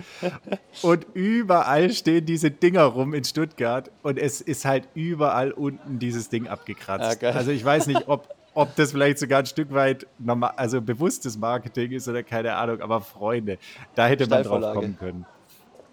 [0.82, 6.28] Und überall stehen diese Dinger rum in Stuttgart und es ist halt überall unten dieses
[6.28, 7.22] Ding abgekratzt.
[7.24, 10.82] Ah, also ich weiß nicht, ob, ob das vielleicht sogar ein Stück weit normal, also
[10.82, 13.58] bewusstes Marketing ist oder keine Ahnung, aber Freunde,
[13.94, 15.24] da hätte man drauf kommen können.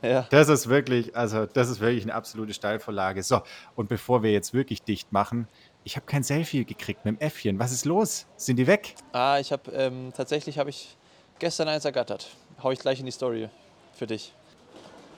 [0.02, 0.26] Ja.
[0.32, 3.22] Das ist wirklich, also das ist wirklich eine absolute Steilvorlage.
[3.24, 3.42] So,
[3.76, 5.48] und bevor wir jetzt wirklich dicht machen,
[5.84, 7.60] ich habe kein Selfie gekriegt mit dem Äffchen.
[7.60, 8.26] Was ist los?
[8.36, 8.96] Sind die weg?
[9.14, 10.96] Ah, ich habe ähm, tatsächlich habe ich
[11.40, 12.30] gestern eins ergattert.
[12.62, 13.50] Hau ich gleich in die Story
[13.94, 14.34] für dich.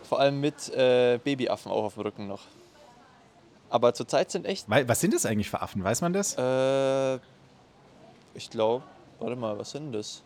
[0.03, 2.41] Vor allem mit äh, Babyaffen auch auf dem Rücken noch.
[3.69, 5.83] Aber zurzeit sind echt, was sind das eigentlich für Affen?
[5.83, 6.37] Weiß man das?
[6.37, 7.19] äh,
[8.35, 8.83] ich glaube,
[9.19, 10.23] warte mal, was sind das?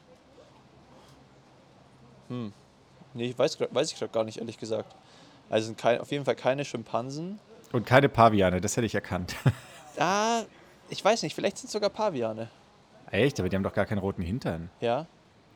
[2.29, 2.53] Hm,
[3.17, 4.95] nee, ich weiß, weiß ich gerade gar nicht, ehrlich gesagt.
[5.49, 7.39] Also sind kein, auf jeden Fall keine Schimpansen.
[7.73, 9.35] Und keine Paviane, das hätte ich erkannt.
[9.99, 10.43] Ah,
[10.89, 12.49] ich weiß nicht, vielleicht sind es sogar Paviane.
[13.09, 13.39] Echt?
[13.39, 14.69] Aber die haben doch gar keinen roten Hintern.
[14.79, 15.07] Ja,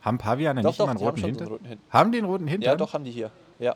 [0.01, 1.45] Haben Paviane doch, nicht doch, immer einen haben roten so Hintern?
[1.47, 1.88] einen roten Hintern.
[1.91, 2.72] Haben die einen roten Hintern?
[2.72, 3.30] Ja, doch, haben die hier.
[3.59, 3.76] Ja,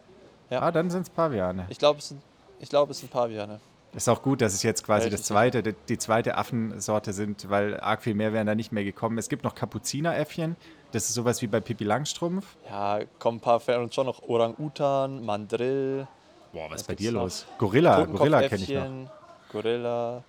[0.49, 0.61] ja.
[0.63, 1.67] Ah, dann sind es Paviane.
[1.69, 2.21] ich glaube, es sind,
[2.59, 3.59] ich glaube, es sind Paviane.
[3.93, 7.79] Ist auch gut, dass es jetzt quasi das zweite, die, die zweite Affensorte sind, weil
[7.79, 9.19] arg viel mehr wären da nicht mehr gekommen.
[9.19, 10.55] Es gibt noch Kapuzineräffchen.
[10.95, 12.55] Das ist sowas wie bei Pippi Langstrumpf.
[12.69, 16.07] Ja, kommen ein paar uns schon noch Orang-Utan, Mandrill,
[16.53, 17.23] Boah, was ist Was bei gibt's dir noch?
[17.23, 17.45] los?
[17.57, 19.11] Gorilla, Gorilla kenne ich noch.
[19.51, 20.23] Gorilla.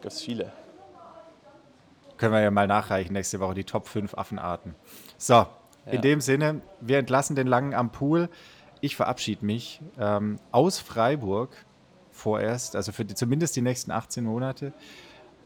[0.00, 0.52] Gibt's viele.
[2.18, 4.76] Können wir ja mal nachreichen nächste Woche, die Top 5 Affenarten.
[5.18, 5.44] So,
[5.86, 6.00] in Ja.
[6.02, 8.28] dem Sinne, wir entlassen den Langen am Pool.
[8.80, 11.50] Ich verabschiede mich ähm, aus Freiburg
[12.12, 14.72] vorerst, also für die, zumindest die nächsten 18 Monate.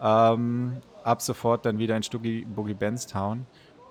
[0.02, 3.46] Ähm, ab sofort dann wieder in Stuggy Boogie Benstown.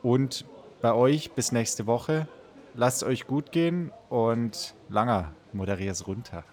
[0.08, 0.45] Und
[0.82, 2.30] bei euch bis nächste Woche.
[2.76, 6.45] Lasst euch gut gehen und Langer, moderier's runter.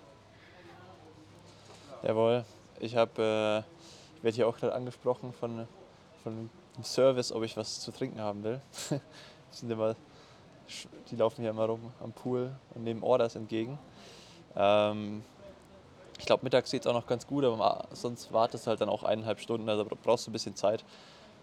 [2.03, 2.45] Jawohl.
[2.81, 3.59] Ich habe, äh,
[4.17, 5.69] ich werde hier auch gerade angesprochen von,
[6.25, 8.61] von einem Service, ob ich was zu trinken haben will.
[8.91, 9.95] Die sind immer,
[11.09, 13.79] die laufen hier immer rum am Pool und nehmen Orders entgegen.
[14.57, 15.23] Ähm,
[16.19, 18.89] ich glaube, mittags geht es auch noch ganz gut, aber sonst wartest du halt dann
[18.89, 20.85] auch eineinhalb Stunden, also bra- brauchst du ein bisschen Zeit.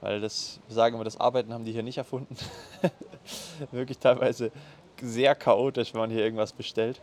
[0.01, 2.35] Weil das, wir sagen immer, das Arbeiten haben die hier nicht erfunden.
[3.71, 4.51] Wirklich teilweise
[4.99, 6.99] sehr chaotisch, wenn man hier irgendwas bestellt.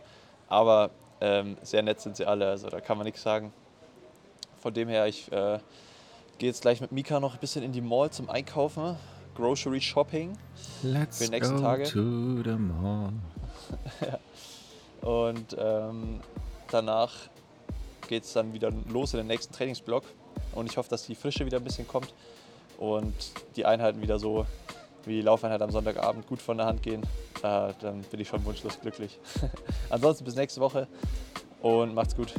[0.49, 0.91] Aber
[1.21, 3.53] ähm, sehr nett sind sie alle, also da kann man nichts sagen.
[4.59, 5.59] Von dem her, ich äh,
[6.37, 8.97] gehe jetzt gleich mit Mika noch ein bisschen in die Mall zum Einkaufen.
[9.35, 10.37] Grocery Shopping.
[10.83, 11.83] Let's Für die nächsten go Tage.
[11.83, 13.13] to the mall.
[15.01, 16.19] Und ähm,
[16.69, 17.13] danach
[18.09, 20.03] geht es dann wieder los in den nächsten Trainingsblock.
[20.53, 22.13] Und ich hoffe, dass die Frische wieder ein bisschen kommt
[22.79, 23.13] und
[23.57, 24.45] die Einheiten wieder so
[25.05, 27.03] wie die Laufeinheit am Sonntagabend gut von der Hand gehen.
[27.43, 29.19] Äh, dann bin ich schon wunschlos glücklich.
[29.89, 30.87] Ansonsten bis nächste Woche
[31.61, 32.33] und macht's gut.